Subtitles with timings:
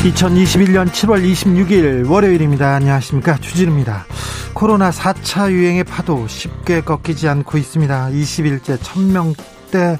[0.00, 2.74] 2021년 7월 26일 월요일입니다.
[2.74, 3.36] 안녕하십니까.
[3.36, 4.06] 주진우입니다.
[4.54, 8.08] 코로나 4차 유행의 파도 쉽게 꺾이지 않고 있습니다.
[8.08, 9.98] 20일째 1000명대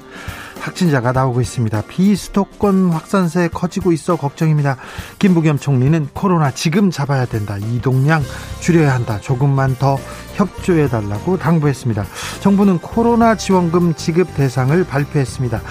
[0.61, 1.81] 확진자가 나오고 있습니다.
[1.87, 4.77] 비수도권 확산세 커지고 있어 걱정입니다.
[5.19, 7.57] 김부겸 총리는 코로나 지금 잡아야 된다.
[7.57, 8.23] 이동량
[8.59, 9.19] 줄여야 한다.
[9.19, 9.97] 조금만 더
[10.35, 12.05] 협조해 달라고 당부했습니다.
[12.39, 15.61] 정부는 코로나 지원금 지급 대상을 발표했습니다.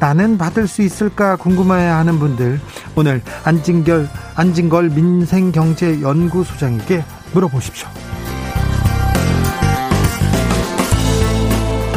[0.00, 2.60] 나는 받을 수 있을까 궁금해하는 분들
[2.96, 7.88] 오늘 안진결 안진걸 민생경제연구소장에게 물어보십시오.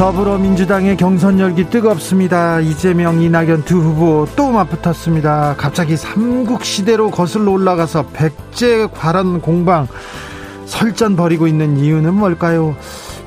[0.02, 2.58] 더불어민주당의 경선 열기 뜨겁습니다.
[2.58, 5.54] 이재명, 이낙연 두 후보 또 맞붙었습니다.
[5.56, 9.86] 갑자기 삼국 시대로 거슬러 올라가서 백제 과란 공방
[10.66, 12.74] 설전 벌이고 있는 이유는 뭘까요?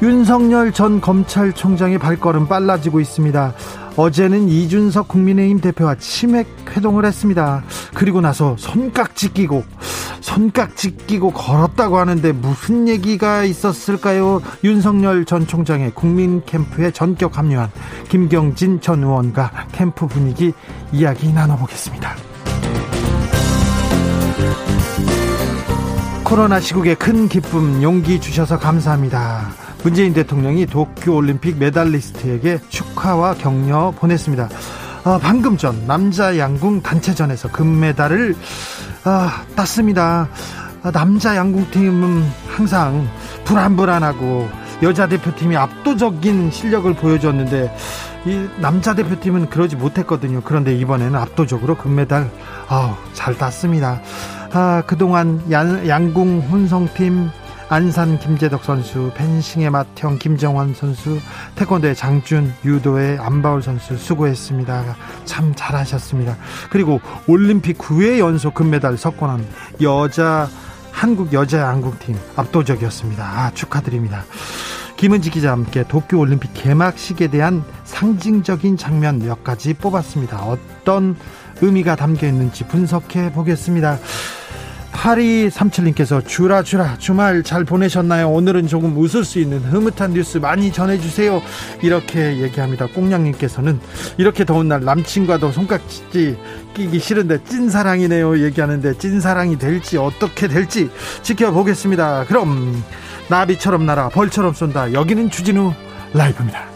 [0.01, 3.53] 윤석열 전 검찰총장의 발걸음 빨라지고 있습니다.
[3.95, 7.63] 어제는 이준석 국민의힘 대표와 치맥 회동을 했습니다.
[7.93, 9.63] 그리고 나서 손깍지 끼고
[10.19, 14.41] 손깍지 끼고 걸었다고 하는데 무슨 얘기가 있었을까요?
[14.63, 17.69] 윤석열 전 총장의 국민 캠프에 전격 합류한
[18.09, 20.51] 김경진 전 의원과 캠프 분위기
[20.91, 22.15] 이야기 나눠보겠습니다.
[26.23, 29.64] 코로나 시국에 큰 기쁨, 용기 주셔서 감사합니다.
[29.85, 34.49] 문재인 대통령이 도쿄올림픽 메달리스트에게 축하와 격려 보냈습니다.
[35.03, 38.35] 아, 방금 전 남자 양궁 단체전에서 금메달을
[39.03, 40.27] 아, 땄습니다.
[40.81, 43.07] 아, 남자 양궁팀은 항상
[43.43, 44.49] 불안불안하고
[44.81, 47.77] 여자 대표팀이 압도적인 실력을 보여줬는데
[48.25, 50.41] 이 남자 대표팀은 그러지 못했거든요.
[50.43, 52.31] 그런데 이번에는 압도적으로 금메달
[52.69, 54.01] 아, 잘 땄습니다.
[54.51, 57.29] 아, 그동안 양, 양궁 혼성팀
[57.67, 61.19] 안산 김재덕 선수, 펜싱의 맏형 김정환 선수,
[61.55, 64.95] 태권도의 장준, 유도의 안바울 선수 수고했습니다.
[65.25, 66.37] 참 잘하셨습니다.
[66.69, 69.45] 그리고 올림픽 9회 연속 금메달 석권한
[69.81, 70.47] 여자
[70.91, 73.23] 한국 여자 양궁팀 압도적이었습니다.
[73.23, 74.23] 아, 축하드립니다.
[74.95, 80.37] 김은지 기자와 함께 도쿄 올림픽 개막식에 대한 상징적인 장면 몇 가지 뽑았습니다.
[80.43, 81.17] 어떤
[81.61, 83.97] 의미가 담겨 있는지 분석해 보겠습니다.
[84.95, 88.29] 8237님께서 주라 주라 주말 잘 보내셨나요?
[88.29, 91.41] 오늘은 조금 웃을 수 있는 흐뭇한 뉴스 많이 전해주세요.
[91.81, 92.87] 이렇게 얘기합니다.
[92.87, 93.79] 꽁냥님께서는
[94.17, 96.37] 이렇게 더운 날 남친과도 손깍지
[96.73, 98.43] 끼기 싫은데 찐사랑이네요.
[98.43, 100.89] 얘기하는데 찐사랑이 될지 어떻게 될지
[101.21, 102.25] 지켜보겠습니다.
[102.25, 102.83] 그럼
[103.29, 104.93] 나비처럼 날아 벌처럼 쏜다.
[104.93, 105.73] 여기는 주진우
[106.13, 106.74] 라이브입니다.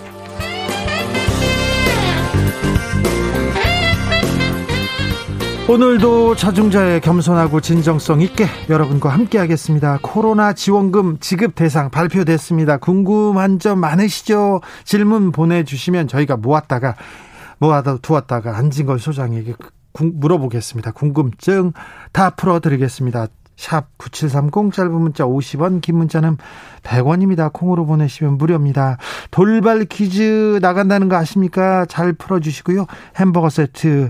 [5.70, 10.00] 오늘도 자중자의 겸손하고 진정성 있게 여러분과 함께 하겠습니다.
[10.02, 12.78] 코로나 지원금 지급 대상 발표됐습니다.
[12.78, 14.62] 궁금한 점 많으시죠?
[14.84, 16.96] 질문 보내주시면 저희가 모았다가
[17.60, 19.54] 모아다 두었다가 안진걸 소장에게
[19.94, 20.90] 물어보겠습니다.
[20.90, 21.74] 궁금증
[22.14, 23.28] 다 풀어드리겠습니다.
[23.56, 26.38] 샵 9730 짧은 문자 50원 긴 문자는
[26.82, 27.54] 100원입니다.
[27.54, 28.98] 콩으로 보내시면 무료입니다.
[29.30, 31.86] 돌발 퀴즈 나간다는 거 아십니까?
[31.86, 32.88] 잘 풀어주시고요.
[33.18, 34.10] 햄버거 세트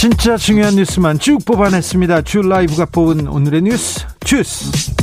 [0.00, 2.22] 진짜 중요한 뉴스만 쭉 뽑아냈습니다.
[2.22, 4.94] 주 라이브가 뽑은 오늘의 뉴스 주스.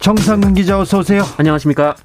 [0.00, 1.22] 정상근 기자 어서 오세요.
[1.38, 1.96] 안녕하십니까.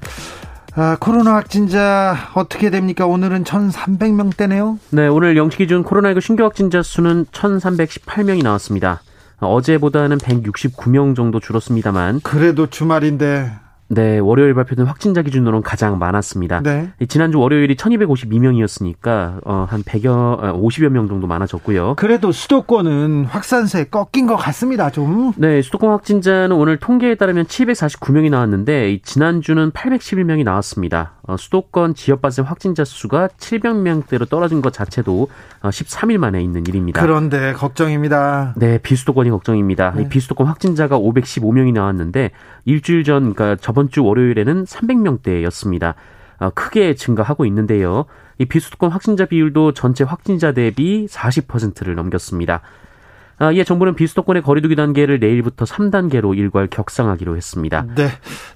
[0.74, 3.07] 아, 코로나 확진자 어떻게 됩니까?
[3.07, 4.80] 오늘은 1,300명대네요.
[4.92, 9.01] 네, 오늘 영시 기준 코로나19 신규 확진자 수는 1,318명이 나왔습니다.
[9.42, 13.51] 어제보다는 169명 정도 줄었습니다만 그래도 주말인데
[13.94, 16.62] 네, 월요일 발표된 확진자 기준으로는 가장 많았습니다.
[16.62, 16.94] 네.
[17.10, 21.96] 지난주 월요일이 1252명이었으니까 어, 한 100여 50여 명 정도 많아졌고요.
[21.98, 24.92] 그래도 수도권은 확산세 꺾인 것 같습니다.
[24.92, 25.34] 좀.
[25.36, 31.16] 네, 수도권 확진자는 오늘 통계에 따르면 749명이 나왔는데 지난주는 811명이 나왔습니다.
[31.24, 35.28] 어, 수도권 지역 발생 확진자 수가 700명대로 떨어진 것 자체도
[35.61, 37.02] 어, 13일 만에 있는 일입니다.
[37.02, 38.54] 그런데 걱정입니다.
[38.58, 39.94] 네, 비수도권이 걱정입니다.
[39.96, 40.10] 네.
[40.10, 42.31] 비수도권 확진자가 515명이 나왔는데
[42.66, 45.94] 일주일 전 그러니까 저번 주 월요일에는 300명대였습니다.
[46.40, 48.06] 어, 크게 증가하고 있는데요.
[48.40, 52.62] 이 비수도권 확진자 비율도 전체 확진자 대비 40%를 넘겼습니다.
[53.42, 57.88] 아, 이에 정부는 비수도권의 거리두기 단계를 내일부터 3단계로 일괄 격상하기로 했습니다.
[57.96, 58.10] 네.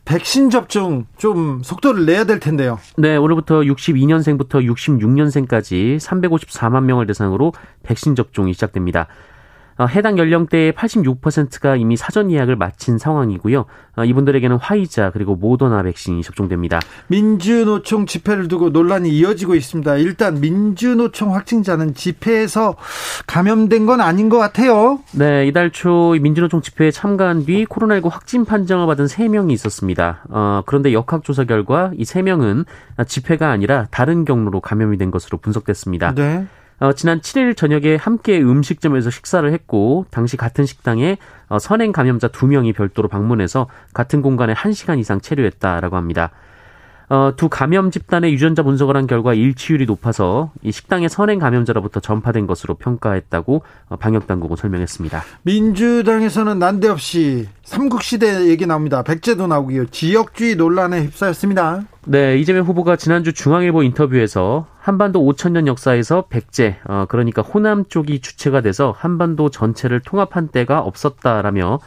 [0.05, 2.77] 백신 접종 좀 속도를 내야 될 텐데요.
[2.95, 9.07] 네, 오늘부터 62년생부터 66년생까지 354만 명을 대상으로 백신 접종이 시작됩니다.
[9.77, 13.65] 어, 해당 연령대의 86%가 이미 사전 예약을 마친 상황이고요.
[13.97, 16.79] 어, 이분들에게는 화이자 그리고 모더나 백신이 접종됩니다.
[17.07, 19.95] 민주노총 집회를 두고 논란이 이어지고 있습니다.
[19.97, 22.75] 일단 민주노총 확진자는 집회에서
[23.27, 24.99] 감염된 건 아닌 것 같아요.
[25.11, 30.23] 네, 이달 초 민주노총 집회에 참가한 뒤 코로나19 확진 판정을 받은 3명이 있었습니다.
[30.29, 32.65] 어, 그런데 역학조사 결과 이 3명은
[33.07, 36.13] 집회가 아니라 다른 경로로 감염이 된 것으로 분석됐습니다.
[36.13, 36.47] 네.
[36.79, 41.17] 어, 지난 7일 저녁에 함께 음식점에서 식사를 했고 당시 같은 식당에
[41.47, 46.31] 어, 선행 감염자 2명이 별도로 방문해서 같은 공간에 1시간 이상 체류했다라고 합니다.
[47.09, 52.47] 어, 두 감염 집단의 유전자 분석을 한 결과 일치율이 높아서 이 식당의 선행 감염자로부터 전파된
[52.47, 55.23] 것으로 평가했다고 어, 방역 당국은 설명했습니다.
[55.43, 59.03] 민주당에서는 난데없이 삼국 시대 얘기 나옵니다.
[59.03, 59.87] 백제도 나오고요.
[59.87, 61.83] 지역주의 논란에 휩싸였습니다.
[62.05, 68.61] 네, 이재명 후보가 지난주 중앙일보 인터뷰에서 한반도 5천년 역사에서 백제, 어, 그러니까 호남 쪽이 주체가
[68.61, 71.79] 돼서 한반도 전체를 통합한 때가 없었다라며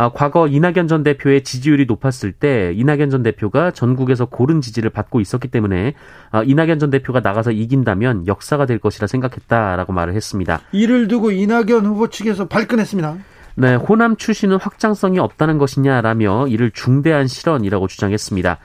[0.00, 5.20] 아, 과거 이낙연 전 대표의 지지율이 높았을 때 이낙연 전 대표가 전국에서 고른 지지를 받고
[5.20, 5.92] 있었기 때문에
[6.30, 10.62] 아, 이낙연 전 대표가 나가서 이긴다면 역사가 될 것이라 생각했다라고 말을 했습니다.
[10.72, 13.18] 이를 두고 이낙연 후보 측에서 발끈했습니다.
[13.56, 18.56] 네, 호남 출신은 확장성이 없다는 것이냐라며 이를 중대한 실언이라고 주장했습니다.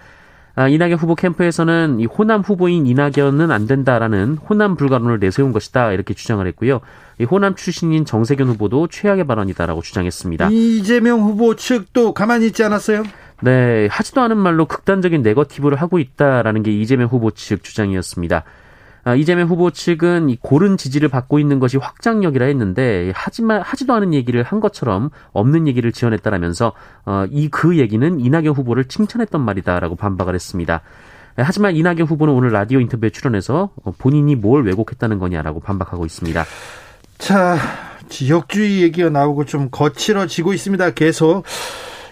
[0.55, 6.13] 아, 이낙연 후보 캠프에서는 이 호남 후보인 이낙연은 안 된다라는 호남 불가론을 내세운 것이다 이렇게
[6.13, 6.79] 주장을 했고요.
[7.19, 10.49] 이 호남 출신인 정세균 후보도 최악의 발언이다라고 주장했습니다.
[10.51, 13.03] 이재명 후보 측도 가만히 있지 않았어요?
[13.41, 18.43] 네, 하지도 않은 말로 극단적인 네거티브를 하고 있다라는 게 이재명 후보 측 주장이었습니다.
[19.07, 24.15] 아, 이재명 후보 측은 이 고른 지지를 받고 있는 것이 확장력이라 했는데 하지만 하지도 않은
[24.15, 26.73] 얘기를 한 것처럼 없는 얘기를 지어냈다라면서
[27.05, 30.81] 어, 이그 얘기는 이낙연 후보를 칭찬했던 말이다라고 반박을 했습니다.
[31.37, 36.43] 하지만 이낙연 후보는 오늘 라디오 인터뷰에 출연해서 어, 본인이 뭘 왜곡했다는 거냐라고 반박하고 있습니다.
[37.19, 37.57] 자,
[38.09, 40.91] 지역주의 얘기가 나오고 좀 거칠어지고 있습니다.
[40.91, 41.43] 계속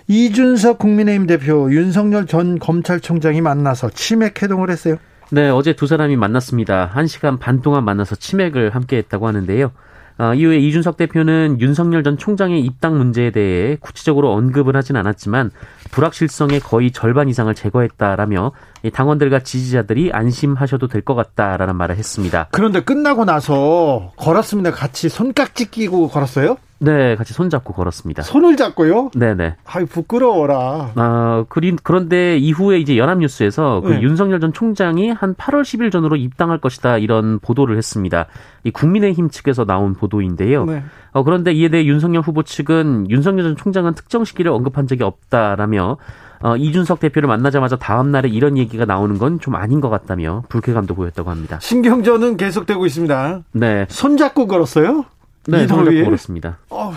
[0.08, 4.98] 이준석 국민의힘 대표 윤석열 전 검찰총장이 만나서 치맥 회동을 했어요.
[5.34, 6.86] 네, 어제 두 사람이 만났습니다.
[6.94, 9.72] 한 시간 반 동안 만나서 치맥을 함께 했다고 하는데요.
[10.20, 15.50] 어, 이후에 이준석 대표는 윤석열 전 총장의 입당 문제에 대해 구체적으로 언급을 하진 않았지만
[15.90, 18.52] 불확실성의 거의 절반 이상을 제거했다라며
[18.94, 22.50] 당원들과 지지자들이 안심하셔도 될 것 같다라는 말을 했습니다.
[22.52, 24.70] 그런데 끝나고 나서 걸었습니다.
[24.70, 26.58] 같이 손깍지 끼고 걸었어요?
[26.84, 28.24] 네, 같이 손잡고 걸었습니다.
[28.24, 29.12] 손을 잡고요?
[29.16, 29.56] 네네.
[29.66, 30.92] 아이, 부끄러워라.
[30.96, 34.02] 아, 그리, 그런데 이후에 이제 연합뉴스에서 그 네.
[34.02, 38.26] 윤석열 전 총장이 한 8월 10일 전으로 입당할 것이다 이런 보도를 했습니다.
[38.64, 40.66] 이 국민의힘 측에서 나온 보도인데요.
[40.66, 40.84] 네.
[41.12, 45.98] 어, 그런데 이에 대해 윤석열 후보 측은 윤석열 전 총장은 특정 시기를 언급한 적이 없다라며
[46.42, 50.94] 어, 이준석 대표를 만나자마자 다음 날에 이런 얘기가 나오는 건 좀 아닌 것 같다며 불쾌감도
[50.94, 51.58] 보였다고 합니다.
[51.62, 53.42] 신경전은 계속되고 있습니다.
[53.54, 53.86] 네.
[53.90, 55.06] 손잡고 걸었어요?
[55.48, 56.58] 네, 손잡고 걸었습니다.
[56.70, 56.94] 어,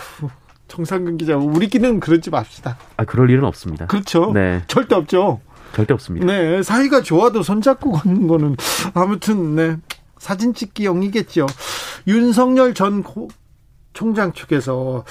[0.68, 2.76] 정상근 기자, 우리끼리는 그러지 맙시다.
[2.96, 3.86] 아, 그럴 일은 없습니다.
[3.86, 4.32] 그렇죠.
[4.32, 4.62] 네.
[4.66, 5.40] 절대 없죠.
[5.74, 6.26] 절대 없습니다.
[6.26, 8.56] 네, 사이가 좋아도 손잡고 걷는 거는
[8.94, 9.76] 아무튼 네
[10.18, 11.46] 사진 찍기용이겠죠.
[12.06, 13.04] 윤석열 전
[13.92, 15.04] 총장 측에서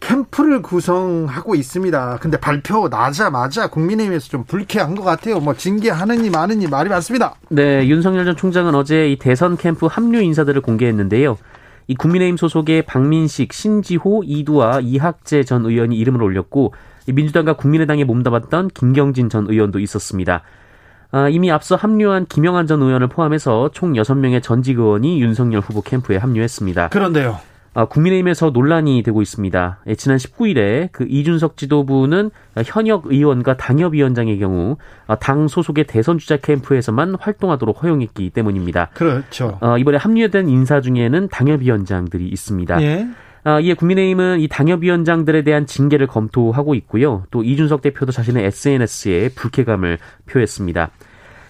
[0.00, 2.18] 캠프를 구성하고 있습니다.
[2.20, 5.40] 근데 발표 나자마자 국민의힘에서 좀 불쾌한 것 같아요.
[5.40, 7.34] 뭐 징계하느니 마느니 말이 많습니다.
[7.48, 11.36] 네, 윤석열 전 총장은 어제 이 대선 캠프 합류 인사들을 공개했는데요.
[11.88, 16.74] 이 국민의힘 소속의 박민식, 신지호, 이두아, 이학재 전 의원이 이름을 올렸고
[17.06, 20.42] 민주당과 국민의당에 몸담았던 김경진 전 의원도 있었습니다.
[21.10, 26.18] 아, 이미 앞서 합류한 김영환 전 의원을 포함해서 총 6명의 전직 의원이 윤석열 후보 캠프에
[26.18, 26.90] 합류했습니다.
[26.90, 27.40] 그런데요.
[27.78, 29.78] 아, 국민의힘에서 논란이 되고 있습니다.
[29.86, 32.32] 예, 지난 19일에 그 이준석 지도부는
[32.66, 38.88] 현역 의원과 당협위원장의 경우 아, 당 소속의 대선 주자 캠프에서만 활동하도록 허용했기 때문입니다.
[38.94, 39.58] 그렇죠.
[39.60, 42.82] 어, 이번에 합류된 인사 중에는 당협위원장들이 있습니다.
[42.82, 43.06] 예.
[43.44, 47.22] 아, 이에 국민의힘은 이 당협위원장들에 대한 징계를 검토하고 있고요.
[47.30, 50.90] 또 이준석 대표도 자신의 SNS에 불쾌감을 표했습니다.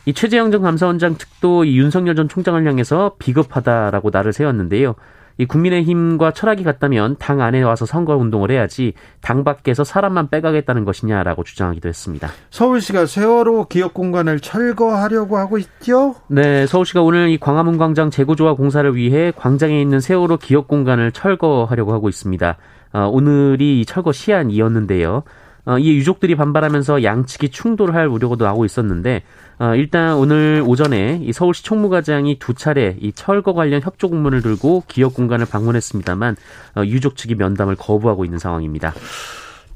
[0.04, 4.94] 이 최재형 전 감사원장 측도 이 윤석열 전 총장을 향해서 비겁하다라고 나를 세웠는데요.
[5.38, 11.44] 이 국민의힘과 철학이 같다면 당 안에 와서 선거 운동을 해야지 당 밖에서 사람만 빼가겠다는 것이냐라고
[11.44, 12.28] 주장하기도 했습니다.
[12.50, 16.16] 서울시가 세월호 기업 공간을 철거하려고 하고 있죠?
[16.26, 21.92] 네, 서울시가 오늘 이 광화문 광장 재구조화 공사를 위해 광장에 있는 세월호 기업 공간을 철거하려고
[21.92, 22.56] 하고 있습니다.
[22.92, 25.22] 어, 오늘이 철거 시한이었는데요.
[25.68, 29.22] 어, 이에 유족들이 반발하면서 양측이 충돌할 우려도 나오고 있었는데
[29.58, 34.84] 어, 일단 오늘 오전에 이 서울시 총무과장이 두 차례 이 철거 관련 협조 공문을 들고
[34.88, 36.36] 기업 공간을 방문했습니다만
[36.76, 38.94] 어, 유족 측이 면담을 거부하고 있는 상황입니다.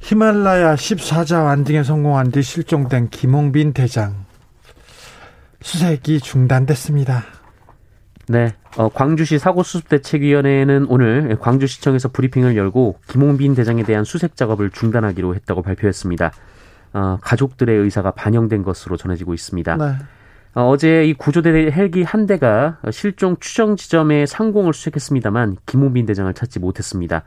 [0.00, 4.24] 히말라야 14자 완등에 성공한 뒤 실종된 김홍빈 대장
[5.60, 7.41] 수색이 중단됐습니다.
[8.28, 15.62] 네, 어, 광주시 사고수습대책위원회는 오늘 광주시청에서 브리핑을 열고 김홍빈 대장에 대한 수색 작업을 중단하기로 했다고
[15.62, 16.32] 발표했습니다.
[16.94, 19.76] 어, 가족들의 의사가 반영된 것으로 전해지고 있습니다.
[19.76, 19.84] 네.
[20.54, 27.24] 어, 제이 구조대 헬기 한 대가 실종 추정 지점에 상공을 수색했습니다만 김홍빈 대장을 찾지 못했습니다.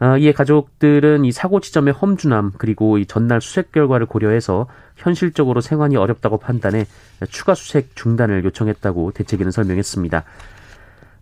[0.00, 5.96] 어, 이에 가족들은 이 사고 지점의 험준함 그리고 이 전날 수색 결과를 고려해서 현실적으로 생환이
[5.96, 6.86] 어렵다고 판단해
[7.30, 10.24] 추가 수색 중단을 요청했다고 대책위는 설명했습니다.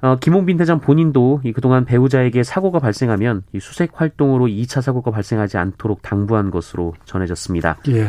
[0.03, 5.57] 어, 김홍빈 대장 본인도 이 그동안 배우자에게 사고가 발생하면 이 수색 활동으로 2차 사고가 발생하지
[5.57, 7.79] 않도록 당부한 것으로 전해졌습니다.
[7.89, 8.09] 예.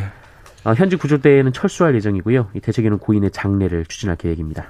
[0.65, 2.49] 어, 현지 구조대에는 철수할 예정이고요.
[2.55, 4.65] 이 대책위는 고인의 장례를 추진할 계획입니다.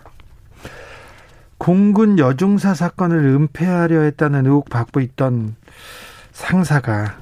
[1.58, 5.56] 공군 여중사 사건을 은폐하려 했다는 의혹 받고 있던
[6.32, 7.18] 상사가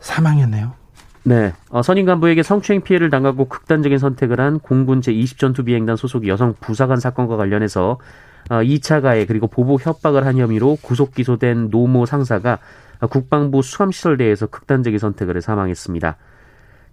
[0.00, 0.72] 사망했네요.
[1.24, 1.52] 네.
[1.68, 6.98] 어, 선임 간부에게 성추행 피해를 당하고 극단적인 선택을 한 공군 제20전투 비행단 소속 여성 부사관
[6.98, 7.98] 사건과 관련해서
[8.50, 12.58] 어, 2차 가해 그리고 보복 협박을 한 혐의로 구속 기소된 노모 상사가
[13.10, 16.16] 국방부 수감시설대에서 극단적인 선택을 해 사망했습니다.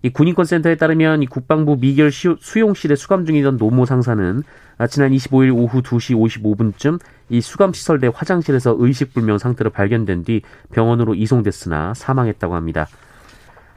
[0.04, 4.44] 이 군인권센터에 따르면 이 국방부 미결 수용실에 수감 중이던 노모 상사는
[4.90, 7.00] 지난 25일 오후 2시 55분쯤
[7.30, 12.88] 이 수감시설대 화장실에서 의식불명 상태로 발견된 뒤 병원으로 이송됐으나 사망했다고 합니다.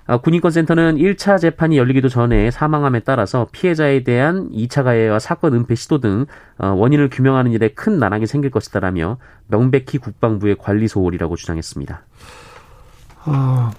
[0.07, 6.01] 아, 군인권센터는 1차 재판이 열리기도 전에 사망함에 따라서 피해자에 대한 2차 가해와 사건 은폐 시도
[6.01, 6.27] 등
[6.59, 12.03] 어, 원인을 규명하는 일에 큰 난항이 생길 것이다라며 명백히 국방부의 관리 소홀이라고 주장했습니다.
[13.27, 13.71] 어,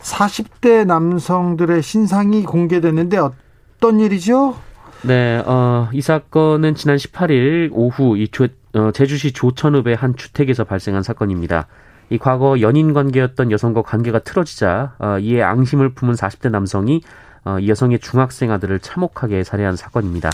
[0.00, 4.56] 40대 남성들의 신상이 공개됐는데 어떤 일이죠?
[5.02, 11.02] 네, 어, 이 사건은 지난 18일 오후 이 조, 어, 제주시 조천읍의 한 주택에서 발생한
[11.02, 11.66] 사건입니다.
[12.10, 17.02] 이 과거 연인 관계였던 여성과 관계가 틀어지자 어, 이에 앙심을 품은 40대 남성이
[17.44, 20.30] 어, 이 여성의 중학생 아들을 참혹하게 살해한 사건입니다.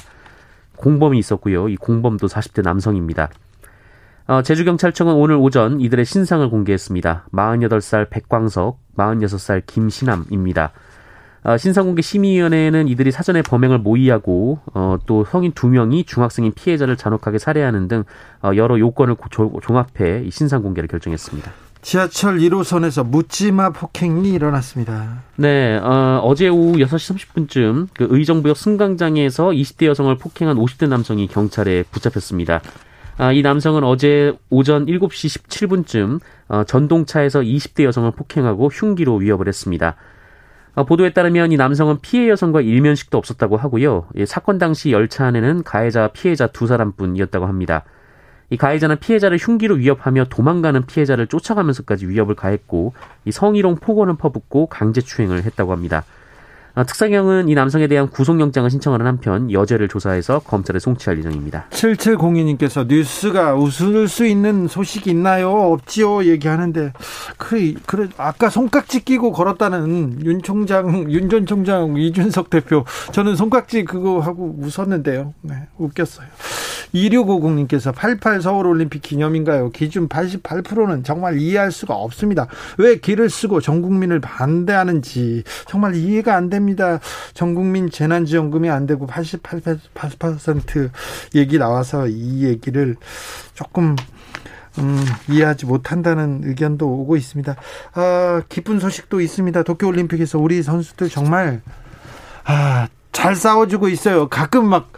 [0.76, 1.68] 공범이 있었고요.
[1.68, 3.30] 이 공범도 40대 남성입니다.
[4.28, 7.26] 어, 제주경찰청은 오늘 오전 이들의 신상을 공개했습니다.
[7.32, 10.72] 48살 백광석, 46살 김신암입니다.
[11.44, 17.38] 어, 신상공개 심의위원회는 이들이 사전에 범행을 모의하고 어, 또 성인 두 명이 중학생인 피해자를 잔혹하게
[17.38, 18.02] 살해하는 등
[18.42, 21.52] 어, 여러 요건을 조, 종합해 이 신상공개를 결정했습니다.
[21.82, 25.22] 지하철 1호선에서 묻지마 폭행이 일어났습니다.
[25.36, 31.84] 네, 어, 어제 오후 6시 30분쯤 그 의정부역 승강장에서 20대 여성을 폭행한 50대 남성이 경찰에
[31.92, 32.60] 붙잡혔습니다.
[33.18, 39.96] 아, 이 남성은 어제 오전 7시 17분쯤 어, 전동차에서 20대 여성을 폭행하고 흉기로 위협을 했습니다.
[40.74, 44.08] 어, 보도에 따르면 이 남성은 피해 여성과 일면식도 없었다고 하고요.
[44.16, 47.84] 예, 사건 당시 열차 안에는 가해자, 피해자 두 사람뿐이었다고 합니다.
[48.50, 52.92] 이 가해자는 피해자를 흉기로 위협하며 도망가는 피해자를 쫓아가면서까지 위협을 가했고
[53.24, 56.04] 이 성희롱 폭언을 퍼붓고 강제 추행을 했다고 합니다.
[56.78, 61.68] 아, 특사경은 이 남성에 대한 구속영장을 신청하는 한편 여죄를 조사해서 검찰에 송치할 예정입니다.
[61.70, 65.50] 7702님께서 뉴스가 웃을 수 있는 소식이 있나요?
[65.72, 66.24] 없지요?
[66.26, 66.92] 얘기하는데
[67.38, 73.84] 그래, 그래 아까 손깍지 끼고 걸었다는 윤 총장, 윤 전 총장, 이준석 대표 저는 손깍지
[73.86, 75.32] 그거 하고 웃었는데요.
[75.40, 76.26] 네, 웃겼어요.
[76.94, 79.70] 2650님께서 88 서울올림픽 기념인가요?
[79.70, 82.46] 기준 88%는 정말 이해할 수가 없습니다.
[82.78, 86.65] 왜 길을 쓰고 전 국민을 반대하는지 정말 이해가 안 됩니다.
[87.34, 90.90] 전 국민 재난지원금이 안 되고 88%
[91.34, 92.96] 얘기 나와서 이 얘기를
[93.54, 93.94] 조금
[94.78, 97.56] 음, 이해하지 못한다는 의견도 오고 있습니다.
[97.94, 99.62] 아, 기쁜 소식도 있습니다.
[99.62, 101.62] 도쿄올림픽에서 우리 선수들 정말
[102.44, 104.28] 아, 잘 싸워주고 있어요.
[104.28, 104.92] 가끔 막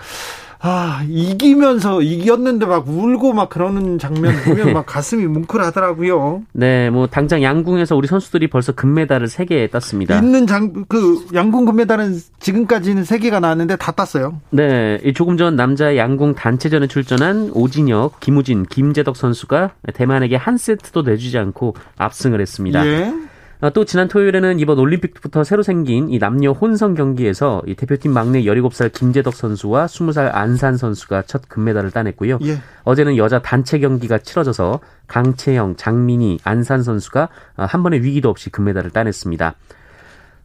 [0.61, 6.43] 아, 이기면서 이겼는데 막 울고 막 그러는 장면 보면 막 가슴이 뭉클하더라고요.
[6.53, 10.19] 네, 뭐 당장 양궁에서 우리 선수들이 벌써 금메달을 3개 땄습니다.
[10.19, 14.41] 있는 장 그 양궁 금메달은 지금까지는 3개가 나왔는데 다 땄어요.
[14.51, 21.39] 네, 조금 전 남자 양궁 단체전에 출전한 오진혁, 김우진, 김재덕 선수가 대만에게 한 세트도 내주지
[21.39, 22.87] 않고 압승을 했습니다.
[22.87, 23.13] 예.
[23.61, 28.43] 아, 또 지난 토요일에는 이번 올림픽부터 새로 생긴 이 남녀 혼성 경기에서 이 대표팀 막내
[28.45, 32.39] 17살 김재덕 선수와 20살 안산 선수가 첫 금메달을 따냈고요.
[32.43, 32.59] 예.
[32.85, 38.91] 어제는 여자 단체 경기가 치러져서 강채영, 장민희, 안산 선수가 아, 한 번의 위기도 없이 금메달을
[38.91, 39.55] 따냈습니다.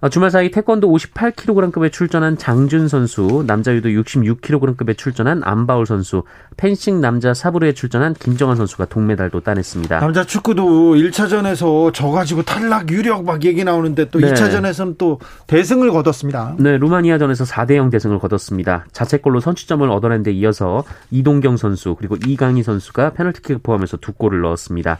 [0.03, 6.23] 어, 주말 사이 태권도 58kg급에 출전한 장준 선수, 남자 유도 66kg급에 출전한 안바울 선수,
[6.57, 10.01] 펜싱 남자 사부르에 출전한 김정환 선수가 동메달도 따냈습니다.
[10.01, 14.33] 남자 축구도 1차전에서 져가지고 탈락 유력 막 얘기 나오는데 또 네.
[14.33, 16.57] 2차전에서는 또 대승을 거뒀습니다.
[16.59, 18.83] 네, 루마니아전에서 4대 0 대승을 거뒀습니다.
[18.91, 24.99] 자책골로 선취점을 얻어낸 데 이어서 이동경 선수 그리고 이강희 선수가 페널티킥 포함해서 두 골을 넣었습니다.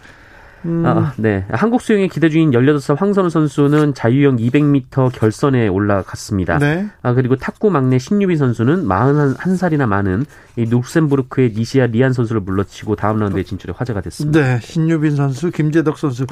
[0.65, 0.86] 음.
[0.86, 1.46] 아, 네.
[1.50, 6.60] 한국 수영의 기대 중인 18살 황선우 선수는 자유형 200m 결선에 올라갔습니다.
[6.60, 6.88] 네.
[7.01, 13.20] 아, 그리고 탁구 막내 신유빈 선수는 41살이나 많은 이 룩셈부르크의 니시아 리안 선수를 물러치고 다음
[13.20, 14.39] 라운드에 진출해 화제가 됐습니다.
[14.39, 14.60] 네.
[14.62, 16.25] 신유빈 선수, 김재덕 선수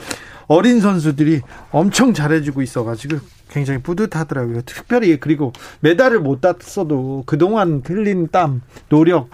[0.47, 3.17] 어린 선수들이 엄청 잘해주고 있어가지고
[3.49, 4.61] 굉장히 뿌듯하더라고요.
[4.65, 9.29] 특별히 그리고 메달을 못 땄어도 그동안 흘린 땀, 노력,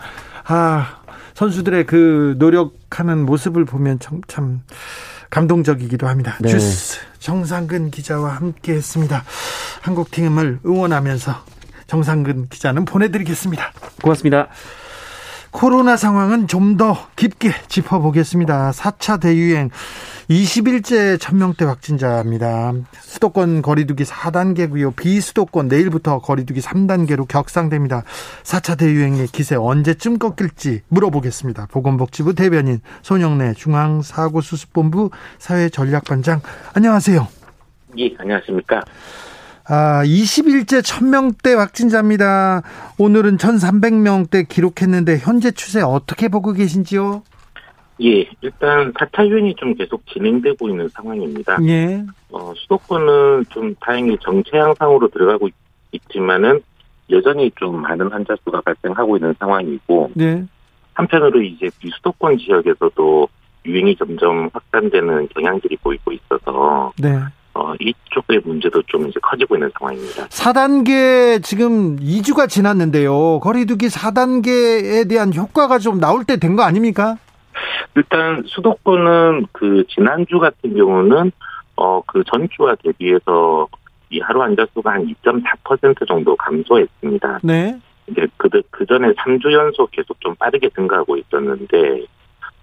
[0.46, 0.97] 아,
[1.38, 4.62] 선수들의 그 노력하는 모습을 보면 참, 참
[5.30, 6.36] 감동적이기도 합니다.
[6.42, 6.50] 네.
[6.50, 9.24] 주스 정상근 기자와 함께 했습니다.
[9.82, 11.36] 한국 팀을 응원하면서
[11.86, 13.72] 정상근 기자는 보내드리겠습니다.
[14.02, 14.48] 고맙습니다.
[15.52, 18.70] 코로나 상황은 좀 더 깊게 짚어보겠습니다.
[18.72, 19.72] 4차 대유행
[20.30, 22.74] 20일째 천명대 확진자입니다.
[23.00, 24.96] 수도권 거리두기 4단계고요.
[24.96, 28.04] 비수도권 내일부터 거리두기 3단계로 격상됩니다.
[28.44, 31.68] 4차 대유행의 기세 언제쯤 꺾일지 물어보겠습니다.
[31.72, 36.42] 보건복지부 대변인 손영래 중앙사고수습본부 사회전략반장
[36.76, 37.28] 안녕하세요.
[37.98, 38.82] 예, 안녕하십니까.
[39.70, 42.62] 아, 20일째 1000명대 확진자입니다.
[42.98, 47.24] 오늘은 1300명대 기록했는데 현재 추세 어떻게 보고 계신지요?
[48.04, 51.58] 예, 일단 4차 유행이 좀 계속 진행되고 있는 상황입니다.
[51.64, 52.06] 예.
[52.32, 55.50] 어, 수도권은 좀 다행히 정체 향상으로 들어가고
[55.92, 56.62] 있, 지만은
[57.10, 60.46] 여전히 좀 많은 환자 수가 발생하고 있는 상황이고, 네.
[60.94, 63.28] 한편으로 이제 비수도권 지역에서도
[63.66, 67.20] 유행이 점점 확산되는 경향들이 보이고 있어서, 네.
[67.58, 70.28] 어, 이쪽의 문제도 좀 이제 커지고 있는 상황입니다.
[70.28, 73.40] 4단계 지금 2주가 지났는데요.
[73.40, 77.18] 거리두기 4단계에 대한 효과가 좀 나올 때 된 거 아닙니까?
[77.96, 81.32] 일단 수도권은 그 지난주 같은 경우는
[81.78, 83.68] 어 그 전주와 대비해서
[84.12, 87.40] 이 하루 환자 수가 한 2.4% 정도 감소했습니다.
[87.44, 87.78] 네.
[88.10, 92.06] 이제 그, 그 전에 3주 연속 계속 좀 빠르게 증가하고 있었는데,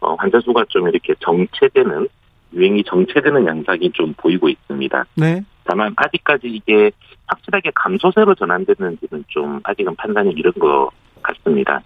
[0.00, 2.08] 어, 환자 수가 좀 이렇게 정체되는,
[2.54, 5.04] 유행이 정체되는 양상이 좀 보이고 있습니다.
[5.16, 5.42] 네.
[5.64, 6.90] 다만, 아직까지 이게
[7.26, 10.90] 확실하게 감소세로 전환됐는지는 좀 아직은 판단이 이른 것
[11.22, 11.80] 같습니다.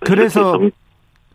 [0.00, 0.70] 그래서, 정,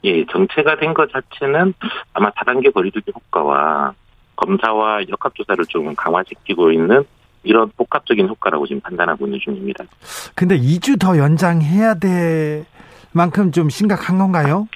[0.03, 1.73] 예, 정체가 된 것 자체는
[2.13, 3.93] 아마 다단계 거리두기 효과와
[4.35, 7.03] 검사와 역학조사를 좀 강화시키고 있는
[7.43, 9.83] 이런 복합적인 효과라고 지금 판단하고 있는 중입니다.
[10.35, 12.65] 근데 2주 더 연장해야 될
[13.11, 14.67] 만큼 좀 심각한 건가요?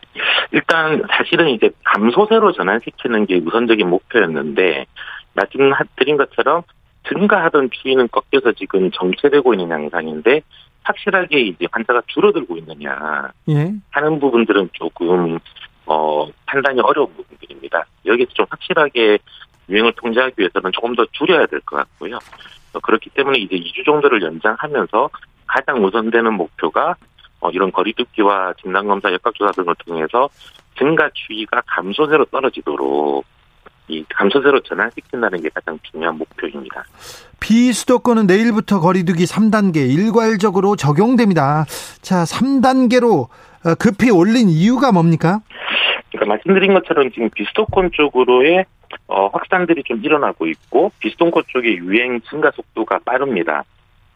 [0.52, 4.86] 일단 사실은 이제 감소세로 전환시키는 게 우선적인 목표였는데
[5.34, 6.64] 말씀드린 것처럼
[7.08, 10.42] 증가하던 추이는 꺾여서 지금 정체되고 있는 양상인데
[10.84, 13.74] 확실하게 이제 환자가 줄어들고 있느냐 예.
[13.92, 15.40] 하는 부분들은 조금
[15.86, 17.86] 어 판단이 어려운 부분들입니다.
[18.06, 19.20] 여기서 좀 확실하게
[19.70, 22.20] 유행을 통제하기 위해서는 조금 더 줄여야 될 것 같고요.
[22.84, 25.10] 그렇기 때문에 이제 2주 정도를 연장하면서
[25.48, 26.96] 가장 우선되는 목표가
[27.40, 30.30] 어, 이런 거리두기와 진단검사 역학조사 등을 통해서
[30.78, 33.26] 증가 추이가 감소세로 떨어지도록
[33.90, 36.84] 이 감소세로 전환시킨다는 게 가장 중요한 목표입니다.
[37.40, 41.66] 비수도권은 내일부터 거리두기 3단계 일괄적으로 적용됩니다.
[42.02, 43.28] 자, 3단계로
[43.66, 45.40] 어, 급히 올린 이유가 뭡니까?
[46.12, 48.66] 그러니까 말씀드린 것처럼 지금 비수도권 쪽으로의
[49.08, 53.64] 어, 확산들이 좀 일어나고 있고 비수도권 쪽의 유행 증가 속도가 빠릅니다.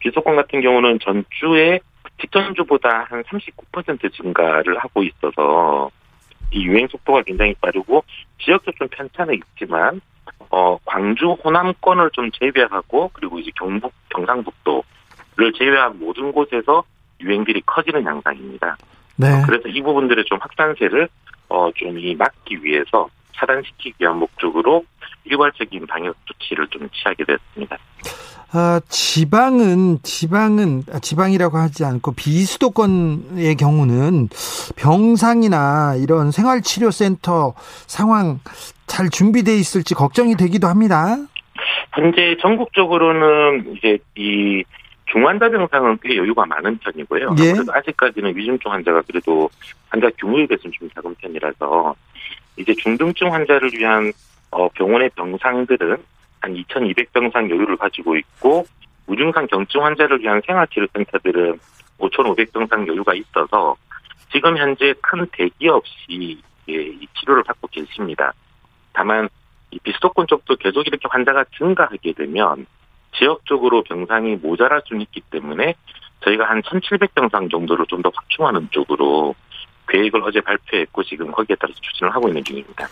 [0.00, 1.80] 비수도권 같은 경우는 전주에
[2.20, 5.90] 직전주보다 한 39% 증가를 하고 있어서
[6.50, 8.04] 이 유행 속도가 굉장히 빠르고
[8.44, 10.00] 지역도 좀 편차는 있지만
[10.50, 16.84] 어 광주 호남권을 좀 제외하고 그리고 이제 경북 경상북도를 제외한 모든 곳에서
[17.20, 18.76] 유행들이 커지는 양상입니다.
[19.16, 19.28] 네.
[19.28, 21.08] 어, 그래서 이 부분들의 좀 확산세를
[21.48, 24.84] 어 좀 이 막기 위해서 차단시키기 위한 목적으로
[25.24, 27.78] 일괄적인 방역 조치를 좀 취하게 됐습니다.
[28.54, 34.28] 어, 지방은 지방은 아, 지방이라고 하지 않고 비수도권의 경우는
[34.76, 37.54] 병상이나 이런 생활치료센터
[37.86, 38.40] 상황
[38.86, 41.16] 잘 준비돼 있을지 걱정이 되기도 합니다.
[41.94, 44.64] 현재 전국적으로는 이제 이
[45.06, 47.36] 중환자 병상은 꽤 여유가 많은 편이고요.
[47.40, 47.50] 예.
[47.50, 49.48] 아무래도 아직까지는 위중증 환자가 그래도
[49.88, 51.94] 환자 규모에 비해서는 좀 작은 편이라서
[52.56, 54.12] 이제 중등증 환자를 위한
[54.50, 55.96] 어, 병원의 병상들은
[56.40, 58.66] 한 2,200병상 여유를 가지고 있고
[59.06, 61.58] 무증상 경증 환자를 위한 생활치료센터들은
[61.98, 63.76] 5,500병상 여유가 있어서
[64.32, 68.32] 지금 현재 큰 대기 없이 예, 이 치료를 받고 계십니다.
[68.92, 69.28] 다만
[69.70, 72.66] 이 비수도권 쪽도 계속 이렇게 환자가 증가하게 되면
[73.16, 75.74] 지역적으로 병상이 모자랄 수는 있기 때문에
[76.24, 79.34] 저희가 한 1,700병상 정도를 좀 더 확충하는 쪽으로
[79.92, 82.84] 계획을 어제 발표했고 지금 거기에 따라서 추진을 하고 있는 중입니다.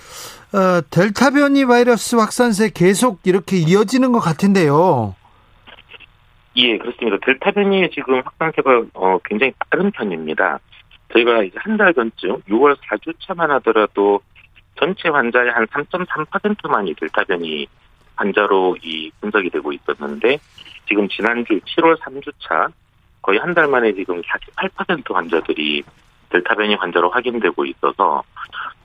[0.52, 5.14] 어, 델타 변이 바이러스 확산세 계속 이렇게 이어지는 것 같은데요.
[6.56, 7.16] 예, 그렇습니다.
[7.24, 10.58] 델타 변이의 지금 확산세가 어, 굉장히 빠른 편입니다.
[11.12, 14.20] 저희가 이제 한 달 전쯤 6월 4주차만 하더라도
[14.78, 17.66] 전체 환자의 한 3.3%만이 델타 변이
[18.16, 20.38] 환자로 이 분석이 되고 있었는데
[20.88, 22.70] 지금 지난주 7월 3주차
[23.22, 25.82] 거의 한 달 만에 지금 48% 환자들이
[26.30, 28.22] 델타 변이 환자로 확인되고 있어서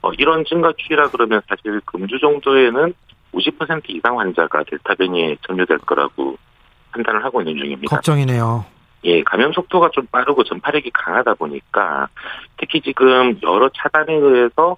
[0.02, 2.94] 어, 이런 증가 추이라 그러면 사실 금주 정도에는
[3.32, 6.36] 50% 이상 환자가 델타 변이에 점유될 거라고
[6.92, 7.96] 판단을 하고 있는 중입니다.
[7.96, 8.64] 걱정이네요.
[9.04, 12.08] 예, 감염 속도가 좀 빠르고 전파력이 강하다 보니까
[12.56, 14.76] 특히 지금 여러 차단에 의해서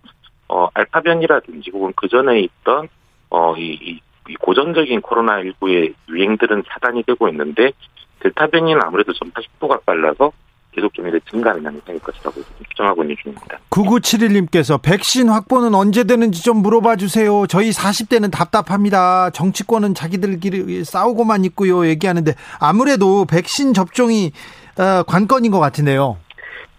[0.48, 2.88] 어 알파 변이라든지 혹은 그 전에 있던
[3.30, 7.72] 어 이 이, 이 고전적인 코로나 19의 유행들은 차단이 되고 있는데
[8.20, 10.32] 델타 변이는 아무래도 전파 속도가 빨라서
[10.78, 13.58] 계속 좀 이렇게 증가하는 양상일 것이라고 추정하고 있는 중입니다.
[13.70, 17.46] 9971님께서 백신 확보는 언제 되는지 좀 물어봐 주세요.
[17.48, 19.30] 저희 40대는 답답합니다.
[19.30, 21.86] 정치권은 자기들끼리 싸우고만 있고요.
[21.86, 24.30] 얘기하는데 아무래도 백신 접종이
[24.78, 26.18] 어, 관건인 것 같은데요.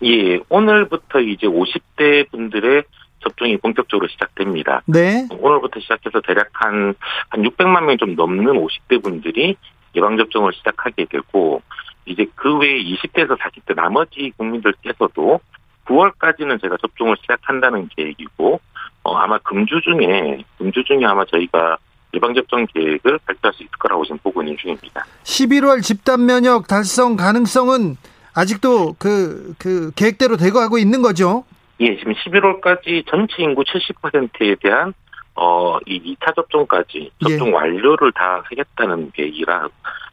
[0.06, 2.84] 예, 오늘부터 이제 50대 분들의
[3.22, 4.82] 접종이 본격적으로 시작됩니다.
[4.86, 5.28] 네.
[5.30, 6.96] 오늘부터 시작해서 대략 한,
[7.28, 9.58] 한 600만 명좀 넘는 50대 분들이
[9.94, 11.62] 예방접종을 시작하게 되고,
[12.10, 15.40] 이제 그 외에 20대에서 40대 나머지 국민들께서도
[15.86, 18.60] 9월까지는 제가 접종을 시작한다는 계획이고,
[19.04, 21.78] 어, 아마 금주 중에, 금주 중에 아마 저희가
[22.14, 25.06] 예방접종 계획을 발표할 수 있을 거라고 지금 보고 있는 중입니다.
[25.24, 27.98] 11월 집단 면역 달성 가능성은
[28.34, 31.44] 아직도 그, 그 계획대로 되고 하고 있는 거죠?
[31.80, 34.94] 예, 지금 11월까지 전체 인구 70%에 대한
[35.36, 39.70] 어, 이 2차 접종까지 접종 완료를 다 하겠다는 계획이라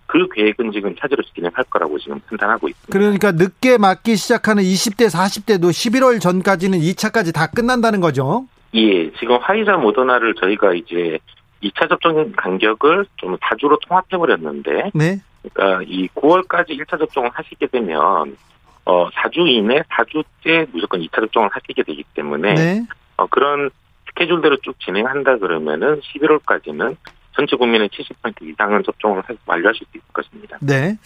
[0.06, 2.92] 그 계획은 지금 차제로 진행할 거라고 지금 판단하고 있습니다.
[2.92, 8.46] 그러니까 늦게 맞기 시작하는 20대, 40대도 11월 전까지는 2차까지 다 끝난다는 거죠?
[8.74, 11.18] 예, 지금 화이자 모더나를 저희가 이제
[11.62, 15.20] 2차 접종 간격을 좀 4주로 통합해버렸는데, 네.
[15.42, 18.36] 그러니까 이 9월까지 1차 접종을 하시게 되면,
[18.84, 22.86] 어, 4주 이내, 4주째 무조건 2차 접종을 하시게 되기 때문에, 네.
[23.16, 23.70] 어, 그런
[24.08, 26.96] 스케줄대로 쭉 진행한다 그러면은 11월까지는
[27.36, 30.56] 전체 국민의 70% 이상은 접종을 하- 완료하실 수 있을 것입니다.
[30.60, 30.96] 네.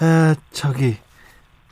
[0.00, 0.96] 에, 저기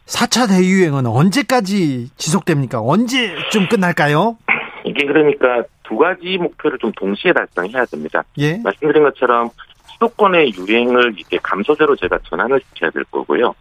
[0.06, 2.80] 4차 대유행은 언제까지 지속됩니까?
[2.80, 4.36] 언제쯤 끝날까요?
[4.84, 8.24] 이게 그러니까 두 가지 목표를 좀 동시에 달성해야 됩니다.
[8.38, 8.58] 예.
[8.58, 9.50] 말씀드린 것처럼
[9.92, 13.54] 수도권의 유행을 이제 감소세로 제가 전환을 시켜야 될 거고요.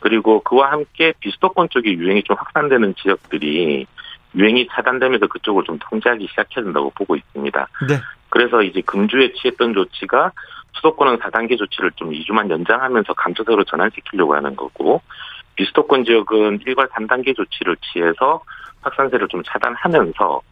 [0.00, 3.86] 그리고 그와 함께 비수도권 쪽의 유행이 좀 확산되는 지역들이
[4.34, 7.68] 유행이 차단되면서 그쪽을 좀 통제하기 시작해야 된다고 보고 있습니다.
[7.88, 7.94] 네.
[8.34, 10.32] 그래서 이제 금주에 취했던 조치가
[10.72, 15.00] 수도권은 4단계 조치를 좀 2주만 연장하면서 감소세로 전환시키려고 하는 거고
[15.54, 18.42] 비수도권 지역은 일괄 3단계 조치를 취해서
[18.82, 20.42] 확산세를 좀 차단하면서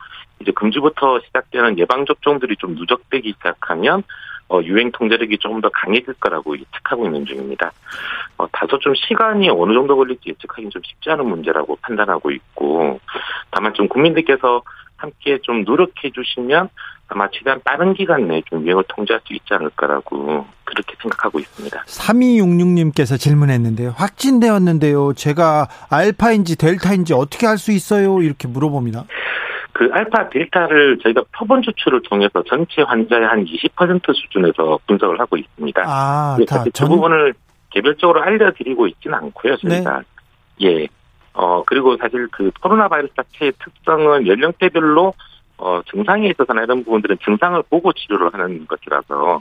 [0.41, 4.05] 이제 금주부터 시작되는 예방 접종들이 좀 누적되기 시작하면
[4.49, 7.73] 어, 유행 통제력이 조금 더 강해질 거라고 예측하고 있는 중입니다.
[8.37, 13.01] 어, 다소 좀 시간이 어느 정도 걸릴지 예측하기는 좀 쉽지 않은 문제라고 판단하고 있고,
[13.51, 14.63] 다만 좀 국민들께서
[15.03, 16.69] 함께 좀 노력해 주시면
[17.09, 21.83] 아마 최대한 빠른 기간 내에 좀 유행을 통제할 수 있지 않을까라고 그렇게 생각하고 있습니다.
[21.85, 23.91] 3266님께서 질문했는데요.
[23.97, 25.13] 확진되었는데요.
[25.15, 28.23] 제가 알파인지 델타인지 어떻게 알 수 있어요?
[28.23, 29.05] 이렇게 물어봅니다.
[29.73, 35.83] 그 알파 델타를 저희가 표본 추출을 통해서 전체 환자의 한 20% 수준에서 분석을 하고 있습니다.
[35.87, 37.35] 아, 예, 다그 전, 부분을
[37.71, 40.03] 개별적으로 알려드리고 있지는 않고요, 저희가.
[40.63, 40.87] 예.
[41.35, 45.15] 어, 그리고 사실 그 코로나 바이러스 자체의 특성은 연령대별로
[45.63, 49.41] 어, 증상에 있어서나 이런 부분들은 증상을 보고 치료를 하는 것이라서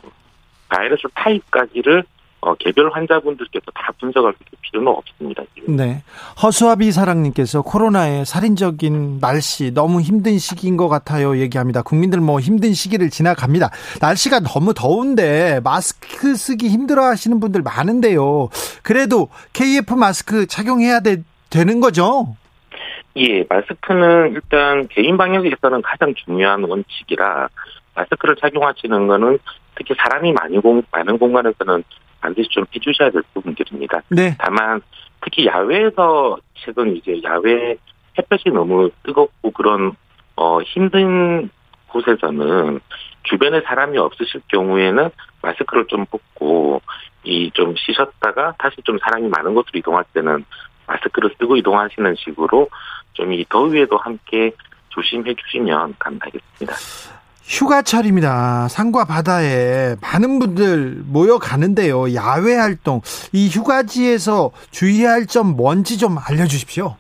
[0.70, 2.04] 바이러스 타입까지를
[2.42, 5.44] 어, 개별 환자분들께서 다 분석할 필요는 없습니다.
[5.56, 5.76] 지금.
[5.76, 6.04] 네.
[6.42, 11.38] 허수아비 사랑님께서 코로나의 살인적인 날씨 너무 힘든 시기인 것 같아요.
[11.38, 11.82] 얘기합니다.
[11.82, 13.70] 국민들 뭐 힘든 시기를 지나갑니다.
[14.00, 18.50] 날씨가 너무 더운데 마스크 쓰기 힘들어 하시는 분들 많은데요.
[18.84, 22.36] 그래도 KF 마스크 착용해야 되, 되는 거죠?
[23.18, 27.50] 예, 마스크는 일단 개인 방역에서는 가장 중요한 원칙이라
[27.96, 29.38] 마스크를 착용하시는 거는
[29.76, 31.84] 특히 사람이 많이 공, 많은 공간에서는
[32.22, 34.02] 반드시 좀 해주셔야 될 부분들입니다.
[34.10, 34.36] 네.
[34.40, 34.82] 다만
[35.22, 37.76] 특히 야외에서 최근 이제 야외
[38.18, 39.94] 햇볕이 너무 뜨겁고 그런
[40.36, 41.50] 어 힘든
[41.88, 42.80] 곳에서는
[43.24, 45.10] 주변에 사람이 없으실 경우에는
[45.42, 46.82] 마스크를 좀 벗고
[47.24, 50.44] 이 좀 쉬셨다가 다시 좀 사람이 많은 곳으로 이동할 때는
[50.88, 52.70] 마스크를 쓰고 이동하시는 식으로
[53.14, 54.52] 좀 이 더위에도 함께
[54.90, 56.76] 조심해 주시면 감사하겠습니다.
[57.44, 58.68] 휴가철입니다.
[58.70, 62.14] 산과 바다에 많은 분들 모여가는데요.
[62.16, 63.02] 야외 활동,
[63.34, 66.96] 이 휴가지에서 주의할 점 뭔지 좀 알려주십시오.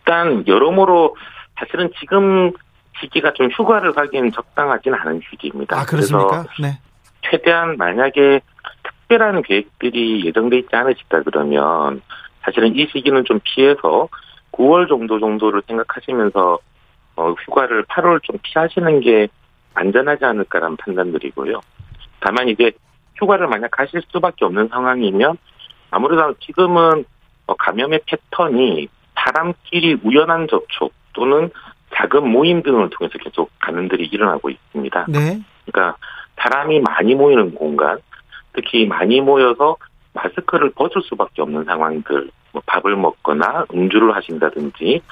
[0.00, 1.16] 일단 여러모로
[1.58, 2.52] 사실은 지금
[3.00, 5.78] 시기가 좀 휴가를 가기엔 적당하진 않은 시기입니다.
[5.78, 6.44] 아, 그렇습니까?
[6.60, 6.78] 네.
[7.22, 8.40] 최대한 만약에
[8.82, 12.02] 특별한 계획들이 예정돼 있지 않으시다 그러면
[12.46, 14.08] 사실은 이 시기는 좀 피해서
[14.52, 16.58] 9월 정도 정도를 생각하시면서
[17.16, 19.28] 어, 휴가를 8월 좀 피하시는 게
[19.74, 21.60] 안전하지 않을까라는 판단들이고요.
[22.20, 22.70] 다만 이제
[23.16, 25.36] 휴가를 만약 가실 수밖에 없는 상황이면
[25.90, 27.04] 아무래도 지금은
[27.46, 31.50] 어, 감염의 패턴이 사람끼리 우연한 접촉 또는
[31.94, 35.06] 작은 모임 등을 통해서 계속 감염들이 일어나고 있습니다.
[35.08, 35.40] 네.
[35.64, 35.96] 그러니까
[36.38, 37.98] 사람이 많이 모이는 공간,
[38.52, 39.76] 특히 많이 모여서
[40.16, 45.02] 마스크를 벗을 수밖에 없는 상황들, 뭐 밥을 먹거나 음주를 하신다든지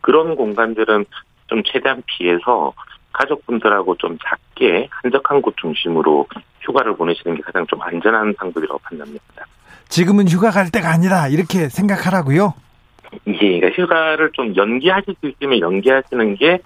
[0.00, 1.04] 그런 공간들은
[1.46, 2.72] 좀 최대한 피해서
[3.12, 6.26] 가족분들하고 좀 작게 한적한 곳 중심으로
[6.60, 9.46] 휴가를 보내시는 게 가장 좀 안전한 방법이라고 판단합니다.
[9.88, 12.54] 지금은 휴가 갈 때가 아니다 이렇게 생각하라고요.
[13.28, 16.58] 예, 그러니까 휴가를 좀 연기하실 수 있으면 연기하시는 게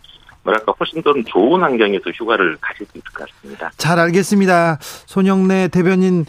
[0.44, 3.70] 뭐랄까 훨씬 더 좋은 환경에서 휴가를 가실 수 있을 것 같습니다.
[3.76, 4.78] 잘 알겠습니다.
[4.80, 6.24] 손영래 대변인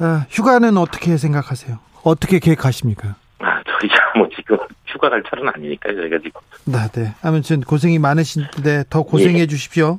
[0.00, 1.78] 어, 휴가는 어떻게 생각하세요?
[2.02, 3.16] 어떻게 계획하십니까?
[3.38, 6.40] 아, 저희가 뭐 지금 휴가 갈 철은 아니니까요, 저희가 지금.
[6.64, 7.14] 네, 네.
[7.22, 9.46] 아무튼 고생이 많으신데 더 고생해 예.
[9.46, 9.98] 주십시오.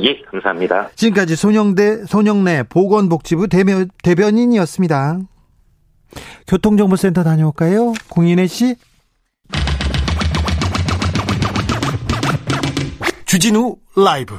[0.00, 0.90] 예, 감사합니다.
[0.94, 5.18] 지금까지 손영대 손영래 보건복지부 대변, 대변인이었습니다.
[6.46, 7.92] 교통정보센터 다녀올까요?
[8.08, 8.76] 공인혜 씨.
[13.26, 14.34] 주진우 라이브.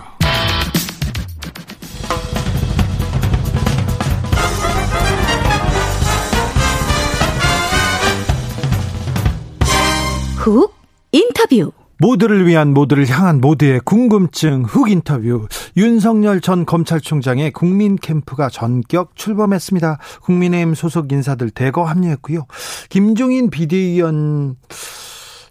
[10.41, 10.73] 훅
[11.12, 11.71] 인터뷰.
[11.99, 19.99] 모두를 위한 모두를 향한 모두의 궁금증 훅 인터뷰 윤석열 전 검찰총장의 국민 캠프가 전격 출범했습니다.
[20.23, 22.47] 국민의힘 소속 인사들 대거 합류했고요.
[22.89, 24.56] 김종인 비대위원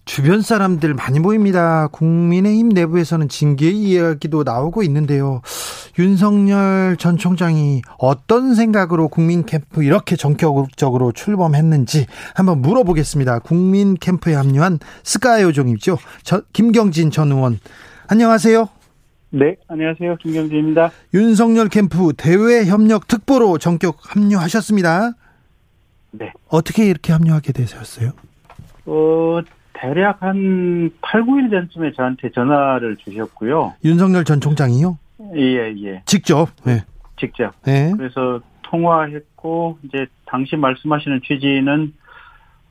[0.06, 1.86] 주변 사람들 많이 보입니다.
[1.92, 5.40] 국민의힘 내부에서는 징계 이야기도 나오고 있는데요.
[5.98, 13.40] 윤석열 전 총장이 어떤 생각으로 국민 캠프 이렇게 전격적으로 출범했는지 한번 물어보겠습니다.
[13.40, 15.98] 국민 캠프에 합류한 스카이오종이죠.
[16.52, 17.58] 김경진 전 의원.
[18.08, 18.68] 안녕하세요.
[19.32, 20.16] 네, 안녕하세요.
[20.16, 20.90] 김경진입니다.
[21.14, 25.12] 윤석열 캠프 대외 협력 특보로 전격 합류하셨습니다.
[26.12, 26.32] 네.
[26.48, 28.10] 어떻게 이렇게 합류하게 되셨어요?
[28.86, 29.40] 어,
[29.72, 33.74] 대략 한 8, 9일 전쯤에 저한테 전화를 주셨고요.
[33.84, 34.98] 윤석열 전 총장이요?
[35.34, 36.02] 예, 예.
[36.06, 36.48] 직접.
[36.64, 36.80] 네.
[37.16, 37.52] 직접.
[37.62, 37.92] 네.
[37.96, 41.92] 그래서 통화했고 이제 당시 말씀하시는 취지는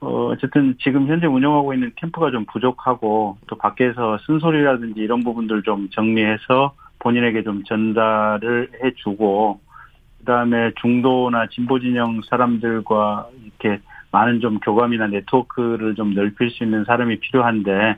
[0.01, 5.89] 어, 어쨌든 지금 현재 운영하고 있는 캠프가 좀 부족하고 또 밖에서 쓴소리라든지 이런 부분들 좀
[5.89, 9.59] 정리해서 본인에게 좀 전달을 해주고
[10.19, 13.81] 그다음에 중도나 진보 진영 사람들과 이렇게
[14.11, 17.97] 많은 좀 교감이나 네트워크를 좀 넓힐 수 있는 사람이 필요한데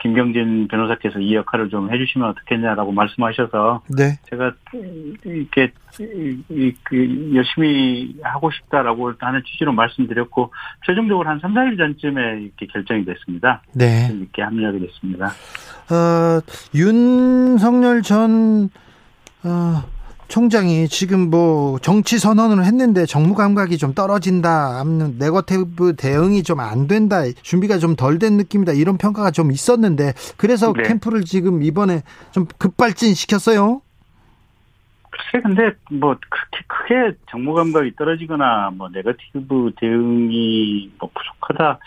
[0.00, 4.18] 김경진 변호사께서 이 역할을 좀 해주시면 어떻겠냐라고 말씀하셔서 네.
[4.28, 4.52] 제가
[5.24, 5.72] 이렇게
[6.84, 10.52] 그 열심히 하고 싶다라고 하는 취지로 말씀드렸고
[10.86, 13.62] 최종적으로 한 3, 4일 전쯤에 이렇게 결정이 됐습니다.
[13.74, 14.10] 네.
[14.12, 15.26] 이렇게 합류하게 됐습니다.
[15.90, 16.40] 어,
[16.74, 18.70] 윤석열 전
[19.44, 19.82] 어,
[20.30, 24.82] 총장이 지금 뭐 정치 선언을 했는데 정무 감각이 좀 떨어진다,
[25.18, 30.72] 네거티브 대응이 좀 안 된다, 준비가 좀 덜 된 느낌이다 이런 평가가 좀 있었는데 그래서
[30.72, 30.84] 네.
[30.84, 33.82] 캠프를 지금 이번에 좀 급발진 시켰어요.
[35.10, 41.78] 글쎄, 근데 뭐 그렇게 크게 정무 감각이 떨어지거나 뭐 네거티브 대응이 뭐 부족하다,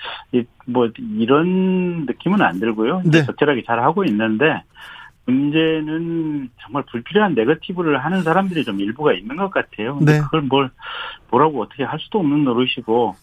[0.65, 3.03] 뭐 이런 느낌은 안 들고요.
[3.05, 3.23] 네.
[3.23, 4.61] 적절하게 잘 하고 있는데
[5.25, 9.97] 문제는 정말 불필요한 네거티브를 하는 사람들이 좀 일부가 있는 것 같아요.
[9.97, 10.19] 근데 네.
[10.21, 10.69] 그걸 뭘
[11.29, 13.15] 뭐라고 어떻게 할 수도 없는 노릇이고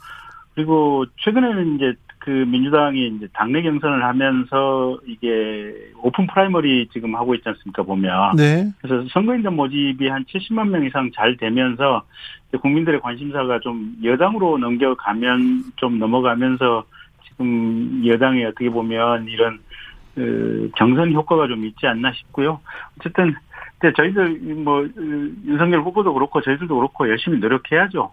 [0.54, 7.48] 그리고 최근에는 이제 그 민주당이 이제 당내 경선을 하면서 이게 open primary 지금 하고 있지
[7.48, 8.70] 않습니까 보면 네.
[8.80, 12.04] 그래서 선거인단 모집이 한 70만 명 이상 잘 되면서
[12.60, 16.84] 국민들의 관심사가 좀 여당으로 넘겨가면 좀 넘어가면서
[17.26, 19.60] 지금 여당이 어떻게 보면 이런
[20.20, 22.61] 그 경선 효과가 좀 있지 않나 싶고요.
[22.98, 23.35] 어쨌든
[23.78, 28.12] 근데 저희들 뭐 그, 윤석열 후보도 그렇고 저희들도 그렇고 열심히 노력해야죠.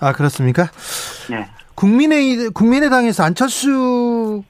[0.00, 0.64] 아, 그렇습니까?
[1.28, 1.44] 네.
[1.74, 4.42] 국민의, 국민의당에서 안철수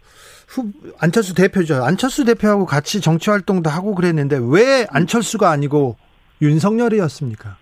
[0.49, 1.85] 후, 안철수 대표죠.
[1.85, 5.97] 안철수 대표하고 같이 정치 활동도 하고 그랬는데 왜 안철수가 아니고
[6.43, 7.57] 윤석열이었습니까?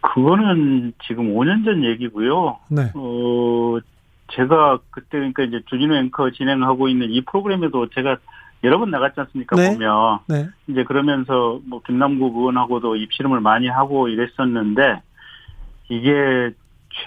[0.00, 2.58] 그거는 지금 5년 전 얘기고요.
[2.68, 2.90] 네.
[2.94, 3.78] 어,
[4.32, 8.16] 제가 그때 그러니까 이제 주진우 앵커 진행하고 있는 이 프로그램에도 제가
[8.64, 9.56] 여러 번 나갔지 않습니까?
[9.56, 9.72] 네.
[9.72, 10.48] 보면 네.
[10.66, 15.02] 이제 그러면서 뭐 김남국 의원하고도 입씨름을 많이 하고 이랬었는데
[15.90, 16.50] 이게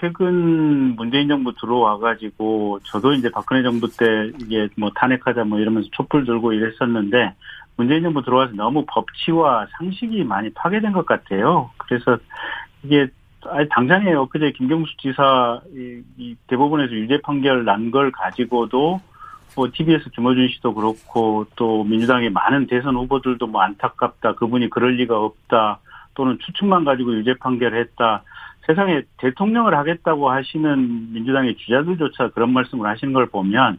[0.00, 5.88] 최근 문재인 정부 들어와 가지고 저도 이제 박근혜 정부 때 이게 뭐 탄핵하자 뭐 이러면서
[5.92, 7.34] 촛불 들고 이랬었는데
[7.76, 11.70] 문재인 정부 들어와서 너무 법치와 상식이 많이 파괴된 것 같아요.
[11.78, 12.18] 그래서
[12.82, 13.08] 이게
[13.46, 19.00] 아니 당장에 엊그제 김경수 지사 이, 이 대법원에서 유죄 판결 난 걸 가지고도
[19.56, 24.34] 뭐 TBS 김어준 씨도 그렇고 또 민주당의 많은 대선 후보들도 뭐 안타깝다.
[24.34, 25.80] 그분이 그럴 리가 없다.
[26.14, 28.22] 또는 추측만 가지고 유죄 판결했다.
[28.66, 33.78] 세상에 대통령을 하겠다고 하시는 민주당의 주자들조차 그런 말씀을 하시는 걸 보면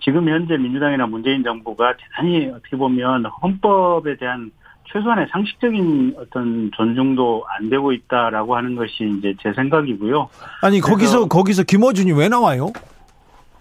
[0.00, 4.50] 지금 현재 민주당이나 문재인 정부가 대단히 어떻게 보면 헌법에 대한
[4.92, 10.28] 최소한의 상식적인 어떤 존중도 안 되고 있다라고 하는 것이 이제 제 생각이고요.
[10.62, 12.72] 아니, 거기서, 거기서 김어준이 왜 나와요?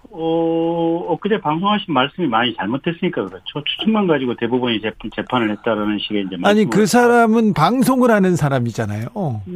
[0.10, 3.64] 어, 엊그제 방송하신 말씀이 많이 잘못됐으니까 그렇죠.
[3.64, 9.08] 추측만 가지고 대법원이 재- 재판을 했다라는 식의 이제 아니, 그 사람은 방송을 하는 사람이잖아요.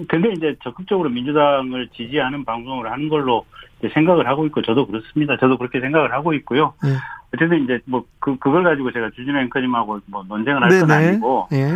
[0.08, 3.46] 근데 이제 적극적으로 민주당을 지지하는 방송을 하는 걸로
[3.94, 5.38] 생각을 하고 있고 저도 그렇습니다.
[5.40, 6.74] 저도 그렇게 생각을 하고 있고요.
[6.86, 6.90] 예.
[7.34, 11.70] 어쨌든 이제 뭐 그 그걸 가지고 제가 주진우 앵커님하고 뭐 논쟁을 할 건 아니고 예.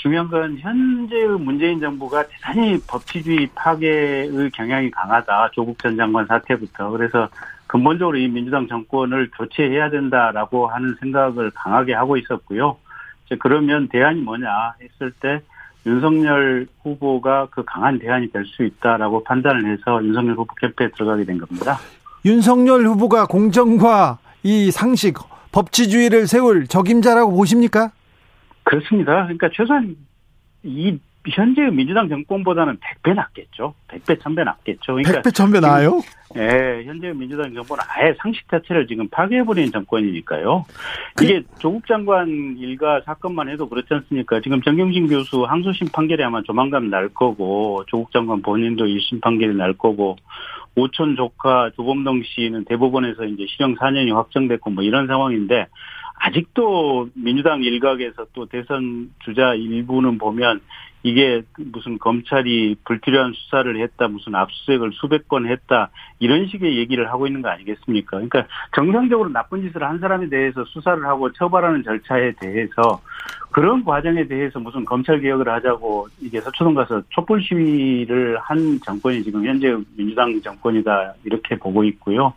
[0.00, 5.50] 중요한 건 현재의 문재인 정부가 대단히 법치주의 파괴의 경향이 강하다.
[5.52, 6.88] 조국 전 장관 사태부터.
[6.90, 7.28] 그래서
[7.66, 12.78] 근본적으로 이 민주당 정권을 교체해야 된다라고 하는 생각을 강하게 하고 있었고요.
[13.26, 14.48] 이제 그러면 대안이 뭐냐
[14.82, 15.42] 했을 때
[15.86, 21.38] 윤석열 후보가 그 강한 대안이 될 수 있다라고 판단을 해서 윤석열 후보 캠프에 들어가게 된
[21.38, 21.78] 겁니다.
[22.24, 25.18] 윤석열 후보가 공정과 이 상식,
[25.52, 27.90] 법치주의를 세울 적임자라고 보십니까?
[28.70, 29.24] 그렇습니다.
[29.24, 29.96] 그러니까 최소한
[30.62, 30.96] 이
[31.28, 33.74] 현재의 민주당 정권보다는 100배 낫겠죠.
[33.88, 34.94] 100배, 1000배 낫겠죠.
[34.94, 36.00] 그러니까 백배 천배 나아요?
[36.36, 40.64] 예, 현재 민주당 정부는 아예 상식 자체를 지금 파괴해버리는 정권이니까요.
[41.20, 44.40] 이게 조국 장관 일가 사건만 해도 그렇지 않습니까?
[44.40, 49.72] 지금 정경진 교수 항소심 판결이 아마 조만간 날 거고, 조국 장관 본인도 1심 판결이 날
[49.72, 50.16] 거고,
[50.76, 55.66] 오촌 조카 조범동 씨는 대법원에서 이제 실형 4년이 확정됐고 뭐 이런 상황인데,
[56.20, 60.60] 아직도 민주당 일각에서 또 대선 주자 일부는 보면
[61.02, 67.26] 이게 무슨 검찰이 불필요한 수사를 했다, 무슨 압수수색을 수백 건 했다, 이런 식의 얘기를 하고
[67.26, 68.10] 있는 거 아니겠습니까?
[68.18, 73.00] 그러니까 정상적으로 나쁜 짓을 한 사람에 대해서 수사를 하고 처벌하는 절차에 대해서
[73.50, 79.44] 그런 과정에 대해서 무슨 검찰 개혁을 하자고 이게 서초동 가서 촛불 시위를 한 정권이 지금
[79.46, 82.34] 현재 민주당 정권이다 이렇게 보고 있고요.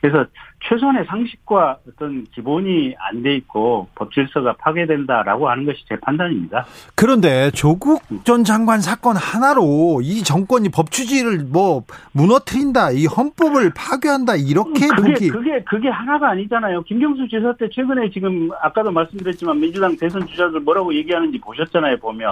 [0.00, 0.24] 그래서
[0.68, 6.66] 최소한의 상식과 어떤 기본이 안 돼 있고 법 질서가 파괴된다라고 하는 것이 제 판단입니다.
[6.94, 14.88] 그런데 조국 전 장관 사건 하나로 이 정권이 법치주의를 뭐 무너뜨린다, 이 헌법을 파괴한다 이렇게
[14.88, 16.82] 그게 보기 그게 그게 하나가 아니잖아요.
[16.82, 21.98] 김경수 지사 때 최근에 지금 아까도 말씀드렸지만 민주당 대선 주자들 뭐라고 얘기하는지 보셨잖아요.
[21.98, 22.28] 보면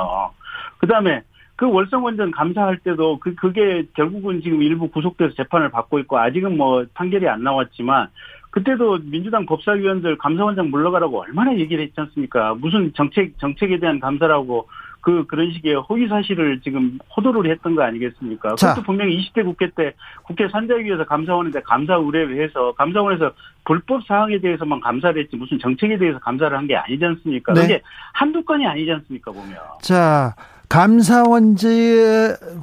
[0.78, 1.22] 그 다음에
[1.56, 6.84] 그 월성원전 감사할 때도 그 그게 결국은 지금 일부 구속돼서 재판을 받고 있고 아직은 뭐
[6.94, 8.08] 판결이 안 나왔지만
[8.50, 12.54] 그때도 민주당 법사위원들 감사원장 물러가라고 얼마나 얘기를 했지 않습니까?
[12.54, 14.68] 무슨 정책 정책에 대한 감사라고
[15.00, 18.54] 그 그런 식의 허위 사실을 지금 호도를 했던 거 아니겠습니까?
[18.56, 18.68] 자.
[18.68, 23.32] 그것도 분명히 20대 국회 때 국회 산자위에서 감사원인데 감사 의뢰를 해서 감사원에서
[23.64, 27.52] 불법 사항에 대해서만 감사를 했지 무슨 정책에 대해서 감사를 한 게 아니지 않습니까?
[27.54, 27.62] 네.
[27.62, 29.56] 그게 한두 건이 아니지 않습니까 보면.
[29.80, 30.34] 자,
[30.72, 31.66] 감사원지,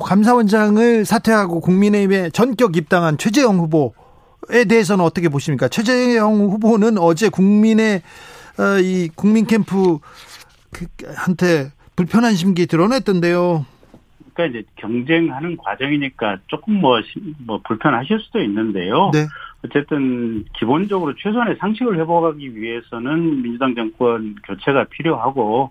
[0.04, 5.68] 감사원장을 사퇴하고 국민의힘에 전격 입당한 최재형 후보에 대해서는 어떻게 보십니까?
[5.68, 8.02] 최재형 후보는 어제 국민의,
[8.58, 10.00] 어, 이 국민 캠프,
[10.74, 13.68] 그, 한테 불편한 심기 드러냈던데요.
[14.34, 19.12] 그러니까 이제 경쟁하는 과정이니까 조금 뭐, 시- 뭐 불편하실 수도 있는데요.
[19.14, 19.28] 네.
[19.64, 25.70] 어쨌든 기본적으로 최소한의 상식을 회복하기 위해서는 민주당 정권 교체가 필요하고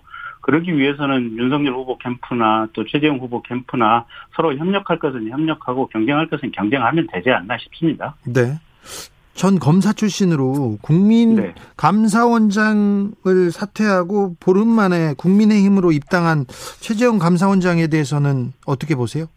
[0.49, 6.49] 그러기 위해서는 윤석열 후보 캠프나 또 최재형 후보 캠프나 서로 협력할 것은 협력하고 경쟁할 것은
[6.51, 8.15] 경쟁하면 되지 않나 싶습니다.
[8.25, 8.57] 네.
[9.35, 11.53] 전 검사 출신으로 국민 네.
[11.77, 13.11] 감사원장을
[13.51, 16.45] 사퇴하고 보름 만에 국민의힘으로 입당한
[16.79, 19.27] 최재형 감사원장에 대해서는 어떻게 보세요?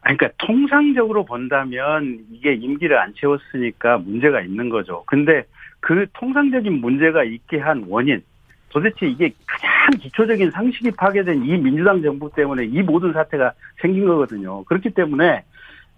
[0.00, 5.04] 그러니까 통상적으로 본다면 이게 임기를 안 채웠으니까 문제가 있는 거죠.
[5.06, 5.44] 근데
[5.80, 8.22] 그 통상적인 문제가 있게 한 원인,
[8.70, 14.64] 도대체 이게 가장 기초적인 상식이 파괴된 이 민주당 정부 때문에 이 모든 사태가 생긴 거거든요.
[14.64, 15.44] 그렇기 때문에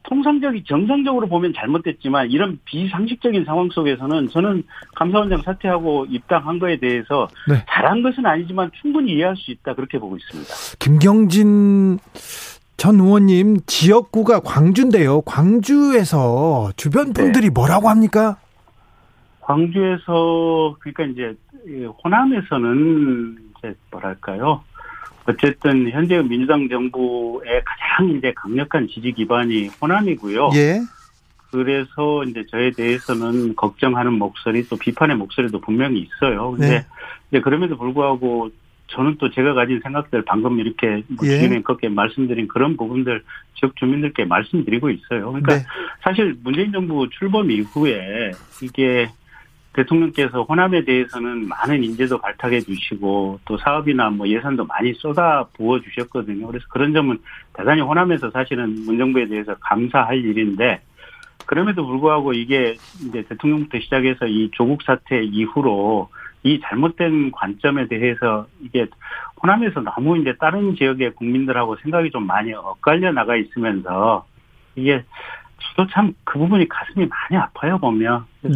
[0.04, 4.64] 통상적이 정상적으로 보면 잘못됐지만 이런 비상식적인 상황 속에서는 저는
[4.96, 7.64] 감사원장 사퇴하고 입당한 거에 대해서 네.
[7.68, 10.52] 잘한 것은 아니지만 충분히 이해할 수 있다 그렇게 보고 있습니다.
[10.80, 11.98] 김경진
[12.76, 15.20] 전 의원님 지역구가 광주인데요.
[15.20, 17.22] 광주에서 주변 네.
[17.22, 17.50] 분들이 네.
[17.50, 18.38] 뭐라고 합니까?
[19.40, 21.36] 광주에서 그러니까 이제
[22.04, 24.62] 호남에서는 이제 뭐랄까요?
[25.26, 30.50] 어쨌든 현재 민주당 정부의 가장 이제 강력한 지지 기반이 호남이고요.
[30.54, 30.80] 예.
[31.50, 36.52] 그래서 이제 저에 대해서는 걱정하는 목소리 또 비판의 목소리도 분명히 있어요.
[36.52, 36.86] 근데 네.
[37.30, 38.50] 이제 그럼에도 불구하고
[38.88, 41.38] 저는 또 제가 가진 생각들 방금 이렇게 뭐 예.
[41.38, 43.22] 주민님께 말씀드린 그런 부분들
[43.54, 45.32] 지역 주민들께 말씀드리고 있어요.
[45.32, 45.64] 그러니까 네.
[46.02, 48.32] 사실 문재인 정부 출범 이후에
[48.62, 49.08] 이게
[49.74, 56.46] 대통령께서 호남에 대해서는 많은 인재도 발탁해 주시고 또 사업이나 뭐 예산도 많이 쏟아 부어 주셨거든요.
[56.46, 57.18] 그래서 그런 점은
[57.54, 60.80] 대단히 호남에서 사실은 문정부에 대해서 감사할 일인데
[61.46, 66.08] 그럼에도 불구하고 이게 이제 대통령부터 시작해서 이 조국 사태 이후로
[66.44, 68.86] 이 잘못된 관점에 대해서 이게
[69.42, 74.26] 호남에서 너무 이제 다른 지역의 국민들하고 생각이 좀 많이 엇갈려 나가 있으면서
[74.76, 75.04] 이게
[75.58, 78.24] 저도 참 그 부분이 가슴이 많이 아파요 보면.
[78.40, 78.50] 네.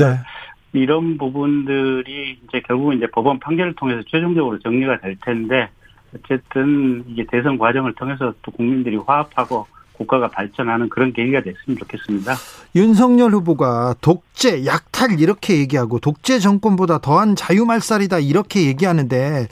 [0.77, 5.69] 이런 부분들이 이제 결국은 이제 법원 판결을 통해서 최종적으로 정리가 될 텐데
[6.15, 12.35] 어쨌든 이게 대선 과정을 통해서 또 국민들이 화합하고 국가가 발전하는 그런 계기가 됐으면 좋겠습니다.
[12.75, 19.49] 윤석열 후보가 독재, 약탈 이렇게 얘기하고 독재 정권보다 더한 자유말살이다 이렇게 얘기하는데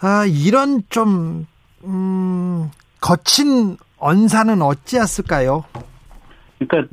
[0.00, 1.46] 아 이런 좀
[1.84, 2.70] 음,
[3.00, 5.64] 거친 언사는 어찌했을까요?
[6.58, 6.92] 그러니까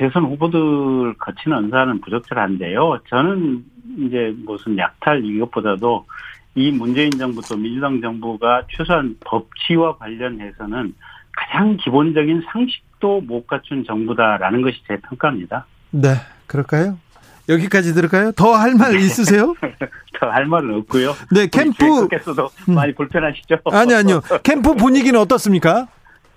[0.00, 3.00] 대선 후보들 거친 언사는 부적절한데요.
[3.10, 3.62] 저는
[3.98, 6.06] 이제 무슨 약탈 이것보다도
[6.54, 10.94] 이 문재인 정부 또 민주당 정부가 최소한 법치와 관련해서는
[11.32, 15.66] 가장 기본적인 상식도 못 갖춘 정부다라는 것이 제 평가입니다.
[15.90, 16.14] 네,
[16.46, 16.96] 그럴까요?
[17.50, 18.32] 여기까지 들을까요?
[18.32, 19.54] 더 할 말 있으세요?
[20.18, 21.12] 더 할 말은 없고요.
[21.30, 22.08] 네, 캠프.
[22.08, 22.74] 께서도 음.
[22.74, 23.56] 많이 불편하시죠?
[23.72, 24.22] 아니, 아니요.
[24.44, 25.88] 캠프 분위기는 어떻습니까?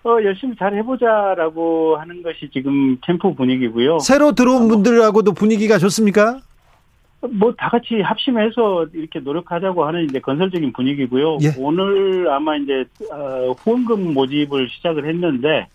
[0.05, 3.99] 어, 열심히 잘 해보자라고 하는 것이 지금 캠프 분위기고요.
[3.99, 6.39] 새로 들어온 분들하고도 분위기가 좋습니까?
[7.39, 11.37] 뭐 다 같이 합심해서 이렇게 노력하자고 하는 이제 건설적인 분위기고요.
[11.43, 11.53] 예.
[11.57, 12.83] 오늘 아마 이제
[13.13, 15.67] 어, 후원금 모집을 시작을 했는데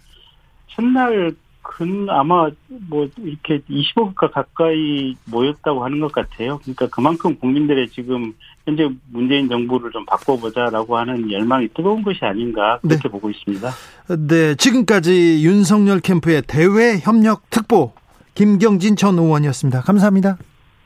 [0.68, 2.50] 첫날 큰 아마
[2.88, 6.58] 뭐 이렇게 20억 가까이 모였다고 하는 것 같아요.
[6.62, 8.34] 그러니까 그만큼 국민들의 지금
[8.68, 13.08] 현재 문재인 정부를 좀 바꿔보자라고 하는 열망이 뜨거운 것이 아닌가 그렇게 네.
[13.08, 13.70] 보고 있습니다.
[14.28, 17.92] 네, 지금까지 윤석열 캠프의 대외 협력 특보
[18.34, 19.80] 김경진 전 의원이었습니다.
[19.80, 20.36] 감사합니다.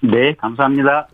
[0.00, 1.08] 네, 감사합니다.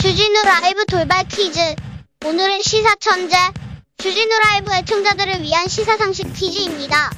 [0.00, 1.58] 주진우 라이브 돌발 퀴즈.
[2.24, 3.36] 오늘은 시사 천재.
[4.00, 7.10] 주진우 라이브 애청자들을 위한 시사 상식 퀴즈입니다.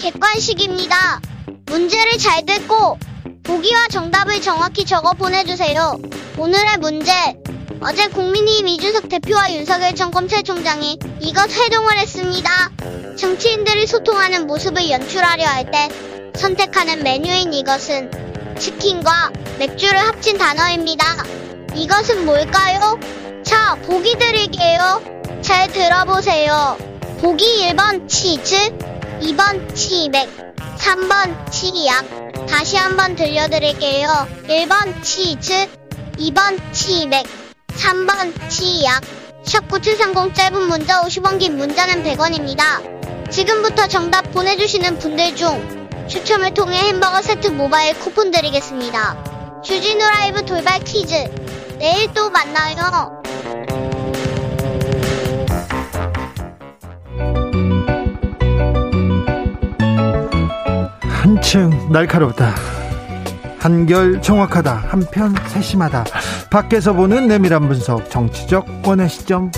[0.00, 1.20] 객관식입니다.
[1.66, 2.98] 문제를 잘 듣고
[3.42, 5.98] 보기와 정답을 정확히 적어 보내주세요.
[6.38, 7.12] 오늘의 문제.
[7.80, 12.70] 어제 국민의힘 이준석 대표와 윤석열 전 검찰총장이 이것 회동을 했습니다.
[13.18, 15.90] 정치인들이 소통하는 모습을 연출하려 할 때
[16.34, 18.10] 선택하는 메뉴인 이것은
[18.58, 21.04] 치킨과 맥주를 합친 단어입니다.
[21.74, 22.98] 이것은 뭘까요?
[23.44, 25.21] 자, 보기 드릴게요.
[25.42, 26.78] 잘 들어보세요.
[27.20, 28.54] 보기 1번 치즈,
[29.20, 30.28] 2번 치맥,
[30.78, 32.06] 3번 치약.
[32.46, 34.28] 다시 한번 들려드릴게요.
[34.44, 35.68] 1번 치즈,
[36.18, 37.26] 2번 치맥,
[37.68, 39.02] 3번 치약.
[39.44, 43.30] 샵9730 짧은 문자 50원 긴 문자는 100원입니다.
[43.30, 49.60] 지금부터 정답 보내주시는 분들 중 추첨을 통해 햄버거 세트 모바일 쿠폰 드리겠습니다.
[49.64, 51.14] 주진우 라이브 돌발 퀴즈.
[51.78, 53.21] 내일 또 만나요.
[61.22, 62.52] 한층 날카롭다.
[63.60, 64.74] 한결 정확하다.
[64.88, 66.04] 한편 세심하다.
[66.50, 69.52] 밖에서 보는 내밀한 분석, 정치적 원의 시점.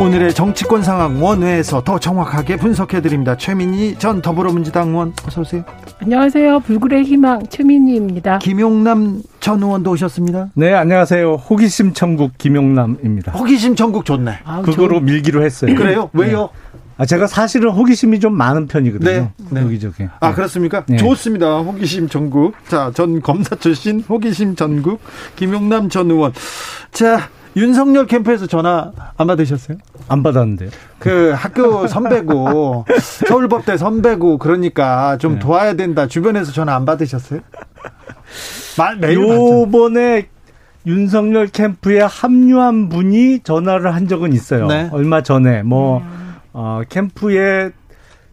[0.00, 3.36] 오늘의 정치권 상황 원회에서 더 정확하게 분석해 드립니다.
[3.36, 5.62] 최민희 전 더불어민주당 의원 어서 오세요.
[6.00, 6.60] 안녕하세요.
[6.60, 8.38] 불굴의 희망 최민희입니다.
[8.38, 10.48] 김용남 전 의원도 오셨습니다.
[10.54, 11.34] 네, 안녕하세요.
[11.34, 13.32] 호기심 천국 김용남입니다.
[13.32, 14.38] 호기심 천국 좋네.
[14.44, 15.74] 아, 그거로 저- 밀기로 했어요.
[15.74, 16.08] 그래요?
[16.14, 16.48] 왜요?
[16.54, 16.68] 네.
[16.98, 19.10] 아, 제가 사실은 호기심이 좀 많은 편이거든요.
[19.10, 19.62] 네, 네.
[19.62, 20.08] 여기저기.
[20.18, 20.84] 아 그렇습니까?
[20.88, 20.96] 네.
[20.96, 21.58] 좋습니다.
[21.58, 22.54] 호기심 전국.
[22.66, 25.00] 자, 전 검사 출신 호기심 전국
[25.36, 26.32] 김용남 전 의원.
[26.90, 29.78] 자, 윤석열 캠프에서 전화 안 받으셨어요?
[30.08, 30.70] 안 받았는데요.
[30.98, 32.86] 그 학교 선배고
[33.28, 35.38] 서울법대 선배고 그러니까 좀 네.
[35.38, 36.08] 도와야 된다.
[36.08, 37.40] 주변에서 전화 안 받으셨어요?
[38.76, 39.18] 말 매일.
[39.20, 40.26] 요번에
[40.84, 44.66] 윤석열 캠프에 합류한 분이 전화를 한 적은 있어요.
[44.66, 44.88] 네.
[44.90, 46.02] 얼마 전에 뭐
[46.60, 47.70] 어, 캠프에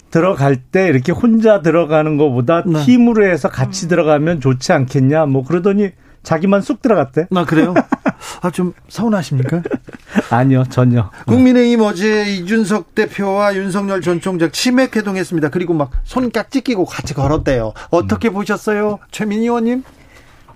[0.09, 2.83] 들어갈 때 이렇게 혼자 들어가는 것보다 네.
[2.83, 5.27] 팀으로 해서 같이 들어가면 좋지 않겠냐.
[5.27, 5.91] 뭐 그러더니
[6.23, 7.27] 자기만 쑥 들어갔대.
[7.35, 7.75] 아 그래요?
[8.41, 9.61] 아 좀 서운하십니까?
[10.31, 11.11] 아니요, 전혀.
[11.27, 15.49] 국민의힘 어제 이준석 대표와 윤석열 전 총장 치맥 회동했습니다.
[15.49, 17.73] 그리고 막 손깍지 끼고 같이 걸었대요.
[17.91, 19.83] 어떻게 보셨어요, 최민희 의원님?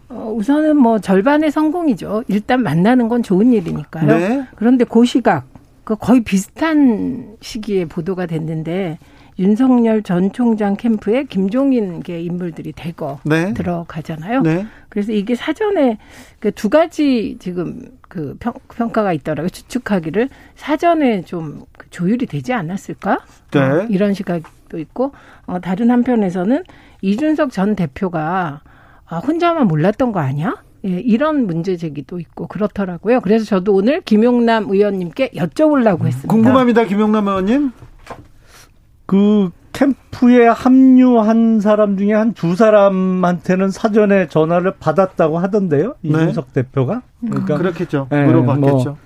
[0.09, 2.23] 어, 우선은 뭐 절반의 성공이죠.
[2.29, 4.07] 일단 만나는 건 좋은 일이니까요.
[4.07, 4.47] 네.
[4.55, 5.58] 그런데 그 시각, 그
[5.95, 8.99] 거의 비슷한 시기에 보도가 됐는데
[9.39, 13.53] 윤석열 전 총장 캠프에 김종인 게 인물들이 대거 네.
[13.53, 14.41] 들어가잖아요.
[14.41, 14.67] 네.
[14.89, 15.97] 그래서 이게 사전에
[16.39, 19.49] 그 두 가지 지금 그 평, 평가가 있더라고요.
[19.49, 23.19] 추측하기를 사전에 좀그 조율이 되지 않았을까?
[23.51, 23.59] 네.
[23.59, 25.13] 어, 이런 시각도 있고
[25.45, 26.63] 어, 다른 한편에서는
[27.01, 28.61] 이준석 전 대표가
[29.05, 30.61] 아, 혼자만 몰랐던 거 아니야?
[30.85, 33.19] 예, 이런 문제 제기도 있고 그렇더라고요.
[33.21, 36.27] 그래서 저도 오늘 김용남 의원님께 여쭤보려고 했습니다.
[36.27, 37.71] 궁금합니다, 김용남 의원님.
[39.05, 45.95] 그 캠프에 합류한 사람 중에 한 두 사람한테는 사전에 전화를 받았다고 하던데요.
[46.03, 47.01] 이준석 대표가.
[47.21, 48.07] 그러니까 그렇겠죠.
[48.09, 48.97] 네, 물어봤겠죠.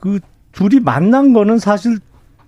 [0.00, 0.20] 그
[0.52, 1.98] 둘이 만난 거는 사실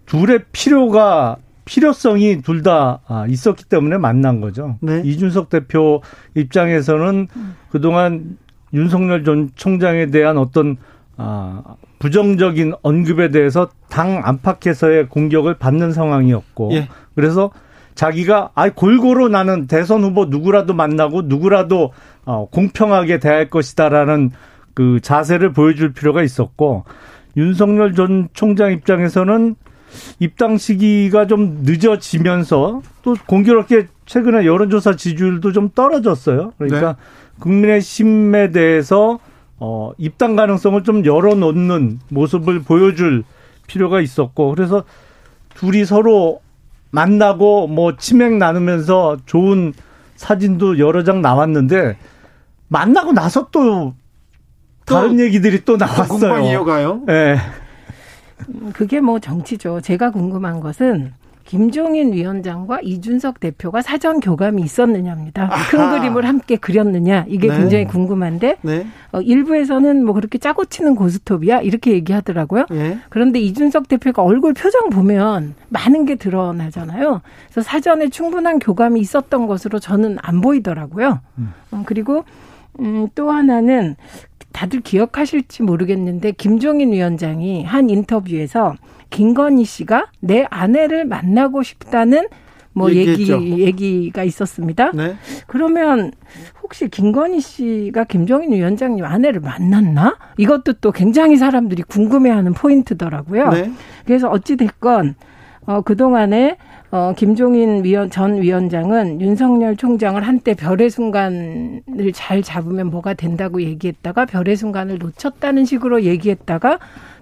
[0.06, 4.76] 둘의 필요가 필요성이 둘 다 있었기 때문에 만난 거죠.
[4.80, 5.02] 네.
[5.04, 6.00] 이준석 대표
[6.34, 7.28] 입장에서는
[7.70, 8.38] 그동안
[8.72, 10.76] 윤석열 전 총장에 대한 어떤
[11.16, 11.62] 아,
[11.98, 16.88] 부정적인 언급에 대해서 당 안팎에서의 공격을 받는 상황이었고 예.
[17.14, 17.50] 그래서
[17.94, 21.92] 자기가 아 골고루 나는 대선 후보 누구라도 만나고 누구라도
[22.24, 24.30] 어, 공평하게 대할 것이다라는
[24.74, 26.84] 그 자세를 보여줄 필요가 있었고
[27.36, 29.56] 윤석열 전 총장 입장에서는
[30.18, 36.53] 입당 시기가 좀 늦어지면서 또 공교롭게 최근에 여론조사 지지율도 좀 떨어졌어요.
[36.59, 36.97] 그러니까
[37.40, 39.18] 국민의힘에 대해서
[39.59, 43.24] 어, 입당 가능성을 좀 열어놓는 모습을 보여줄
[43.66, 44.84] 필요가 있었고 그래서
[45.55, 46.40] 둘이 서로
[46.90, 49.72] 만나고 뭐 치맥 나누면서 좋은
[50.16, 51.97] 사진도 여러 장 나왔는데
[52.68, 53.95] 만나고 나서 또
[54.84, 56.09] 다른 얘기들이 또 나왔어요.
[56.09, 57.03] 공방 이어가요.
[57.09, 57.38] 예.
[58.72, 59.80] 그게 뭐 정치죠.
[59.80, 61.12] 제가 궁금한 것은
[61.45, 65.51] 김종인 위원장과 이준석 대표가 사전 교감이 있었느냐입니다.
[65.70, 65.99] 큰 아하.
[65.99, 67.59] 그림을 함께 그렸느냐 이게 네.
[67.59, 68.86] 굉장히 궁금한데 네.
[69.11, 72.66] 어, 일부에서는 뭐 그렇게 짜고 치는 고스톱이야 이렇게 얘기하더라고요.
[72.72, 72.99] 예.
[73.11, 77.20] 그런데 이준석 대표가 얼굴 표정 보면 많은 게 드러나잖아요.
[77.51, 81.20] 그래서 사전에 충분한 교감이 있었던 것으로 저는 안 보이더라고요.
[81.72, 82.24] 어, 그리고
[82.80, 83.97] 음, 또 하나는
[84.53, 88.74] 다들 기억하실지 모르겠는데 김종인 위원장이 한 인터뷰에서
[89.11, 92.28] 김건희 씨가 내 아내를 만나고 싶다는
[92.74, 93.40] 뭐 얘기했죠.
[93.42, 94.92] 얘기 얘기가 있었습니다.
[94.92, 95.14] 네.
[95.46, 96.12] 그러면
[96.62, 100.16] 혹시 김건희 씨가 김종인 위원장님 아내를 만났나?
[100.38, 103.50] 이것도 또 굉장히 사람들이 궁금해하는 포인트더라고요.
[103.50, 103.72] 네.
[104.07, 105.14] 그래서 어찌 됐건
[105.66, 106.57] 어 그동안에
[106.95, 114.26] 어 김종인 위원 전 위원장은 윤석열 총장을 한때 별의 순간을 잘 잡으면 뭐가 된다고 얘기했다가
[114.26, 116.78] 별의 순간을 놓쳤다는 식으로 얘기했다가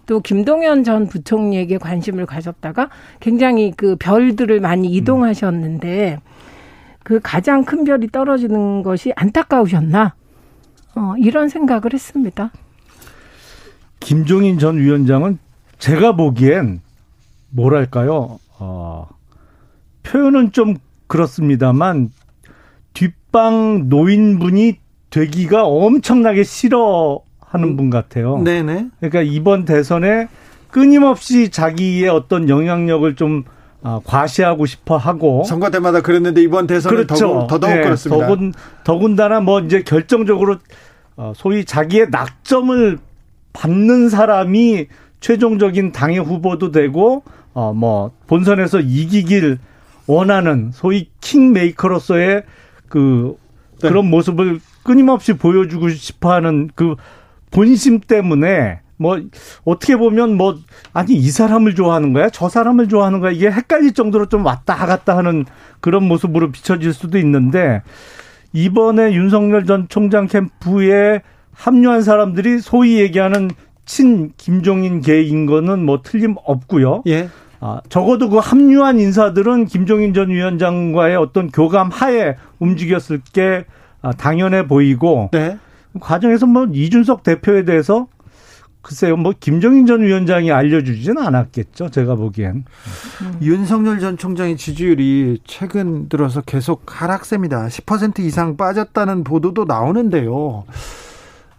[0.07, 2.91] 또 김동연 전 부총리에게 관심을 가졌다가
[3.21, 6.19] 굉장히 그 별들을 많이 이동하셨는데
[7.05, 10.15] 그 가장 큰 별이 떨어지는 것이 안타까우셨나?
[10.97, 12.51] 어, 이런 생각을 했습니다.
[14.01, 15.39] 김종인 전 위원장은
[15.79, 16.81] 제가 보기엔
[17.51, 19.07] 뭐랄까요, 어,
[20.03, 20.77] 표현은 좀
[21.07, 22.11] 그렇습니다만
[22.95, 24.79] 뒷방 노인분이
[25.11, 28.39] 되기가 엄청나게 싫어하는 분 같아요.
[28.39, 28.89] 네네.
[28.99, 30.29] 그러니까 이번 대선에
[30.71, 33.45] 끊임없이 자기의 어떤 영향력을 좀
[33.83, 38.27] 아, 과시하고 싶어 하고 선거 때마다 그랬는데 이번 대선은 더욱, 더더욱 네, 그렇습니다.
[38.27, 38.53] 더군,
[38.85, 40.59] 더군다나 뭐 이제 결정적으로
[41.17, 42.99] 어, 소위 자기의 낙점을
[43.53, 44.87] 받는 사람이
[45.21, 47.23] 최종적인 당의 후보도 되고
[47.53, 49.59] 어뭐 본선에서 이기길
[50.11, 52.43] 원하는 소위 킹메이커로서의
[52.89, 53.37] 그
[53.81, 53.89] 네.
[53.89, 56.97] 그런 모습을 끊임없이 보여주고 싶어하는 그
[57.51, 59.19] 본심 때문에 뭐
[59.65, 60.59] 어떻게 보면 뭐
[60.93, 65.17] 아니 이 사람을 좋아하는 거야 저 사람을 좋아하는 거야 이게 헷갈릴 정도로 좀 왔다 갔다
[65.17, 65.47] 하는
[65.81, 67.83] 그런 모습으로 비춰질 수도 있는데
[68.53, 73.51] 이번에 윤석열 전 총장 캠프에 합류한 사람들이 소위 얘기하는
[73.87, 77.03] 친 김종인 계인 거는 뭐 틀림없고요.
[77.07, 77.29] 예.
[77.61, 83.67] 아, 적어도 그 합류한 인사들은 김종인 전 위원장과의 어떤 교감 하에 움직였을 게
[84.03, 85.59] 아, 당연해 보이고 네.
[86.01, 88.09] 과정에서 뭐 이준석 대표에 대해서
[88.83, 91.91] 글쎄요, 뭐 김정인 전 위원장이 알려주지는 않았겠죠.
[91.91, 92.65] 제가 보기엔.
[93.43, 97.67] 윤석열 전 총장의 지지율이 최근 들어서 계속 하락세입니다.
[97.67, 100.65] 10% 이상 빠졌다는 보도도 나오는데요.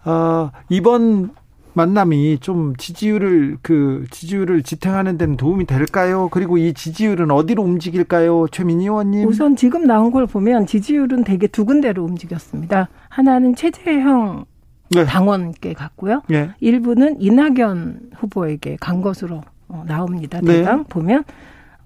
[0.04, 1.30] 어, 이번
[1.74, 6.28] 만남이 좀 지지율을 그 지지율을 지탱하는 데는 도움이 될까요?
[6.30, 8.48] 그리고 이 지지율은 어디로 움직일까요?
[8.48, 9.28] 최민희 의원님.
[9.28, 12.88] 우선 지금 나온 걸 보면 지지율은 되게 두 군데로 움직였습니다.
[13.08, 14.44] 하나는 최재형
[14.90, 15.04] 네.
[15.04, 16.22] 당원께 갔고요.
[16.32, 16.50] 예.
[16.60, 20.40] 일부는 이낙연 후보에게 간 것으로 어, 나옵니다.
[20.42, 20.58] 네.
[20.58, 21.24] 대강 보면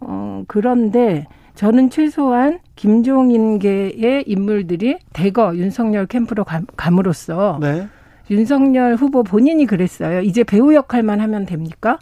[0.00, 7.88] 어 그런데 저는 최소한 김종인계의 인물들이 대거 윤석열 캠프로 감, 감으로써 네.
[8.30, 10.20] 윤석열 후보 본인이 그랬어요.
[10.20, 11.98] 이제 배우 역할만 하면 됩니까?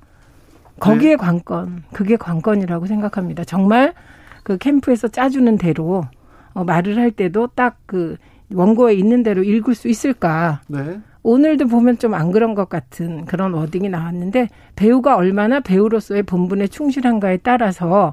[0.81, 1.17] 거기에 네.
[1.17, 3.45] 관건, 그게 관건이라고 생각합니다.
[3.45, 3.95] 정말
[4.43, 6.05] 그 캠프에서 짜주는 대로
[6.53, 8.17] 어, 말을 할 때도 딱 그
[8.53, 10.61] 원고에 있는 대로 읽을 수 있을까?
[10.69, 11.01] 네.
[11.23, 17.39] 오늘도 보면 좀 안 그런 것 같은 그런 워딩이 나왔는데 배우가 얼마나 배우로서의 본분에 충실한가에
[17.39, 18.13] 따라서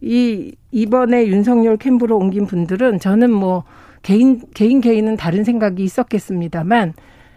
[0.00, 3.64] 이 이번에 윤석열 캠프로 옮긴 분들은 저는 뭐
[4.02, 6.94] 개인 개인 개인은 다른 생각이 있었겠습니다만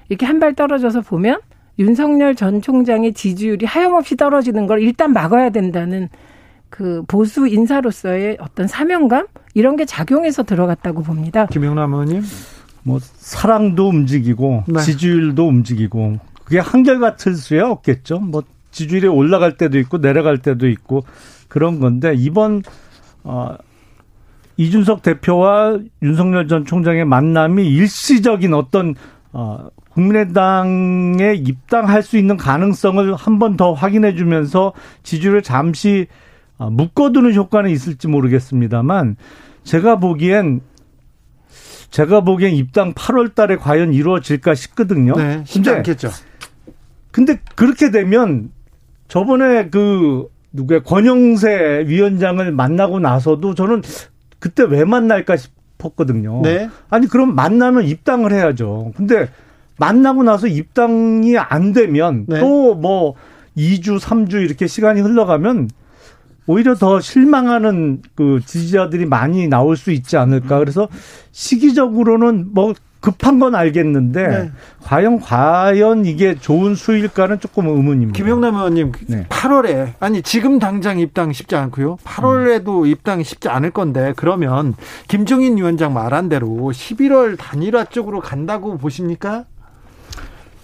[0.10, 1.40] 이렇게 한 발 떨어져서 보면
[1.80, 6.10] 윤석열 전 총장의 지지율이 하염없이 떨어지는 걸 일단 막아야 된다는
[6.70, 11.46] 그 보수 인사로서의 어떤 사명감 이런 게 작용해서 들어갔다고 봅니다.
[11.48, 12.24] 김영남 의원님.
[12.84, 14.80] 뭐 사랑도 움직이고 네.
[14.82, 18.20] 지지율도 움직이고 그게 한결같을 수야 없겠죠.
[18.20, 21.04] 뭐 지지율이 올라갈 때도 있고 내려갈 때도 있고
[21.48, 22.64] 그런 건데 이번
[23.24, 23.56] 어
[24.58, 28.96] 이준석 대표와 윤석열 전 총장의 만남이 일시적인 어떤
[29.32, 34.74] 어 국민의당에 입당할 수 있는 가능성을 한 번 더 확인해 주면서
[35.04, 36.08] 지지율을 잠시
[36.58, 39.16] 어, 묶어두는 효과는 있을지 모르겠습니다만
[39.64, 40.62] 제가 보기엔
[41.90, 45.14] 제가 보기엔 입당 8월 달에 과연 이루어질까 싶거든요.
[45.16, 45.44] 네.
[45.46, 46.10] 쉽지 근데, 않겠죠.
[47.12, 48.50] 근데 그렇게 되면
[49.08, 53.82] 저번에 그 누구야 권영세 위원장을 만나고 나서도 저는
[54.40, 56.42] 그때 왜 만날까 싶었거든요.
[56.42, 56.70] 네.
[56.90, 58.94] 아니 그럼 만나면 입당을 해야죠.
[58.96, 59.30] 근데
[59.84, 62.40] 만나고 나서 입당이 안 되면 네.
[62.40, 63.16] 또뭐
[63.58, 65.70] 2주, 3주 이렇게 시간이 흘러가면
[66.48, 70.60] 오히려 더 실망하는 그 지지자들이 많이 나올 수 있지 않을까.
[70.60, 70.88] 그래서
[71.32, 74.52] 시기적으로는 뭐 급한 건 알겠는데 네.
[74.82, 78.18] 과연 과연 이게 좋은 수일까는 조금 의문입니다.
[78.18, 79.26] 김영남 의원님, 네.
[79.28, 81.98] 8월에 아니 지금 당장 입당 쉽지 않고요.
[82.06, 84.76] 8월에도 입당이 쉽지 않을 건데 그러면
[85.10, 89.44] 김종인 위원장 말한 대로 11월 단일화 쪽으로 간다고 보십니까?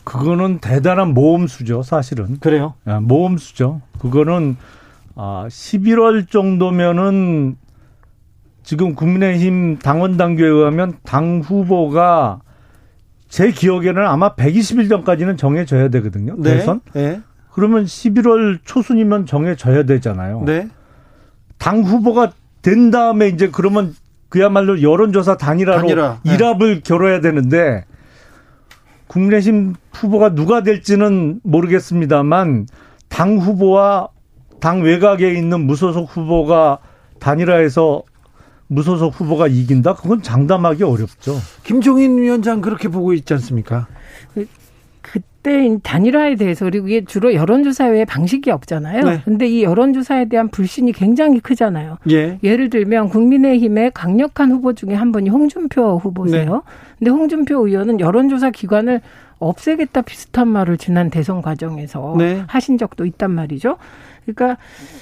[0.10, 2.40] 그거는 대단한 모험수죠, 사실은.
[2.40, 2.74] 그래요.
[2.86, 3.82] 아, 모험수죠.
[4.00, 4.58] 그거는
[5.16, 7.58] 아 11월 정도면은
[8.64, 12.42] 지금 국민의힘 당원 당규에 의하면 당 후보가
[13.28, 16.36] 제 기억에는 아마 120일 전까지는 정해져야 되거든요.
[16.40, 16.56] 네.
[16.56, 16.82] 대선.
[16.94, 17.22] 네.
[17.52, 20.42] 그러면 11월 초순이면 정해져야 되잖아요.
[20.44, 20.70] 네.
[21.60, 22.32] 당 후보가
[22.64, 23.94] 된 다음에 이제 그러면
[24.30, 26.34] 그야말로 여론조사 단일화로 단일화, 네.
[26.34, 27.86] 일합을 겨뤄야 되는데
[29.10, 32.68] 국민의힘 후보가 누가 될지는 모르겠습니다만
[33.10, 34.10] 당 후보와
[34.60, 36.80] 당 외곽에 있는 무소속 후보가
[37.20, 38.04] 단일화해서
[38.68, 39.96] 무소속 후보가 이긴다?
[39.96, 41.36] 그건 장담하기 어렵죠.
[41.64, 43.88] 김종인 위원장 그렇게 보고 있지 않습니까?
[45.42, 49.04] 그때 단일화에 대해서 그리고 이게 주로 여론조사 외에 방식이 없잖아요.
[49.04, 49.22] 네.
[49.24, 51.98] 근데 이 여론조사에 대한 불신이 굉장히 크잖아요.
[52.12, 52.40] 예.
[52.44, 56.54] 예를 들면 국민의힘의 강력한 후보 중에 한 분이 홍준표 후보세요.
[56.54, 56.62] 네.
[57.00, 59.02] 근데 홍준표 의원은 여론조사 기관을
[59.40, 62.44] 없애겠다 비슷한 말을 지난 대선 과정에서 네.
[62.48, 63.78] 하신 적도 있단 말이죠.
[64.26, 64.58] 그러니까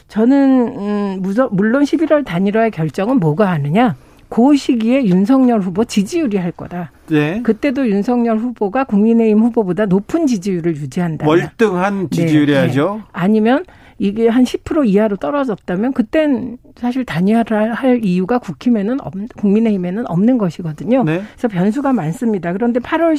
[0.08, 1.22] 저는 음,
[1.52, 3.96] 물론 11월 단일화의 결정은 뭐가 하느냐?
[4.30, 6.92] 그 시기에 윤석열 후보 지지율이 할 거다.
[7.08, 7.42] 네.
[7.42, 11.28] 그때도 윤석열 후보가 국민의힘 후보보다 높은 지지율을 유지한다.
[11.28, 13.04] 월등한 지지율이야죠.
[13.12, 13.64] 아니면
[14.00, 21.04] 이게 한 10% 이하로 떨어졌다면 그땐 사실 단일화를 할 이유가 국힘에는 없, 국민의힘에는 없는 것이거든요.
[21.04, 21.22] 네.
[21.32, 22.54] 그래서 변수가 많습니다.
[22.54, 23.16] 그런데 8월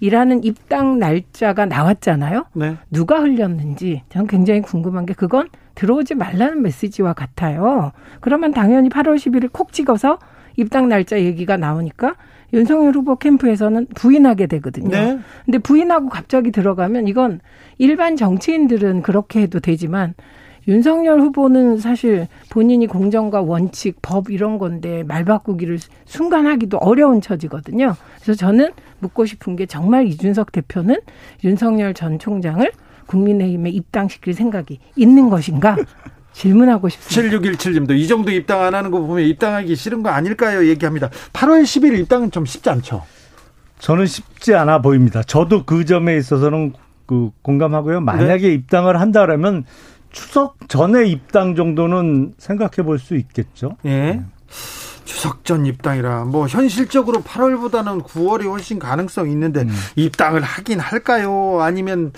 [0.00, 2.44] 10일이라는 입당 날짜가 나왔잖아요.
[2.54, 2.76] 네.
[2.90, 5.48] 누가 흘렸는지 저는 굉장히 궁금한 게 그건
[5.78, 7.92] 들어오지 말라는 메시지와 같아요.
[8.20, 10.18] 그러면 당연히 8월 10일을 콕 찍어서
[10.56, 12.16] 입당 날짜 얘기가 나오니까
[12.52, 14.88] 윤석열 후보 캠프에서는 부인하게 되거든요.
[14.88, 15.18] 네.
[15.44, 17.40] 근데 부인하고 갑자기 들어가면 이건
[17.78, 20.14] 일반 정치인들은 그렇게 해도 되지만
[20.66, 27.94] 윤석열 후보는 사실 본인이 공정과 원칙, 법 이런 건데 말 바꾸기를 순간 하기도 어려운 처지거든요.
[28.20, 30.96] 그래서 저는 묻고 싶은 게 정말 이준석 대표는
[31.44, 32.68] 윤석열 전 총장을
[33.08, 35.76] 국민의힘에 입당시킬 생각이 있는 것인가?
[36.32, 37.36] 질문하고 싶습니다.
[37.38, 40.68] 7617님도 이 정도 입당 안 하는 거 보면 입당하기 싫은 거 아닐까요?
[40.68, 41.10] 얘기합니다.
[41.32, 43.02] 8월 10일 입당은 좀 쉽지 않죠?
[43.80, 45.22] 저는 쉽지 않아 보입니다.
[45.24, 46.74] 저도 그 점에 있어서는
[47.06, 48.00] 그 공감하고요.
[48.02, 48.54] 만약에 네.
[48.54, 49.64] 입당을 한다라면
[50.10, 53.76] 추석 전에 입당 정도는 생각해 볼 수 있겠죠.
[53.84, 53.88] 예.
[53.88, 54.22] 네.
[55.04, 59.70] 추석 전 입당이라 뭐 현실적으로 8월보다는 9월이 훨씬 가능성 있는데 음.
[59.96, 61.58] 입당을 하긴 할까요?
[61.62, 62.12] 아니면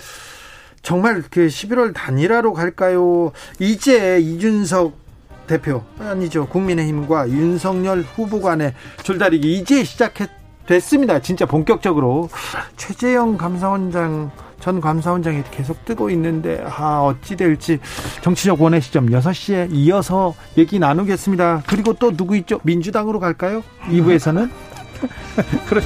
[0.81, 3.31] 정말 그 11월 단일화로 갈까요?
[3.59, 4.99] 이제 이준석
[5.47, 8.73] 대표 아니죠 국민의힘과 윤석열 후보 간의
[9.03, 10.29] 줄다리기 이제 시작했
[10.65, 11.19] 됐습니다.
[11.19, 12.29] 진짜 본격적으로
[12.77, 17.79] 최재형 감사원장 전 감사원장이 계속 뜨고 있는데 아 어찌 될지
[18.21, 21.63] 정치적 원의 시점 6시에 이어서 얘기 나누겠습니다.
[21.67, 22.59] 그리고 또 누구 있죠?
[22.63, 23.63] 민주당으로 갈까요?
[23.87, 24.49] 2부에서는
[25.67, 25.81] 그래.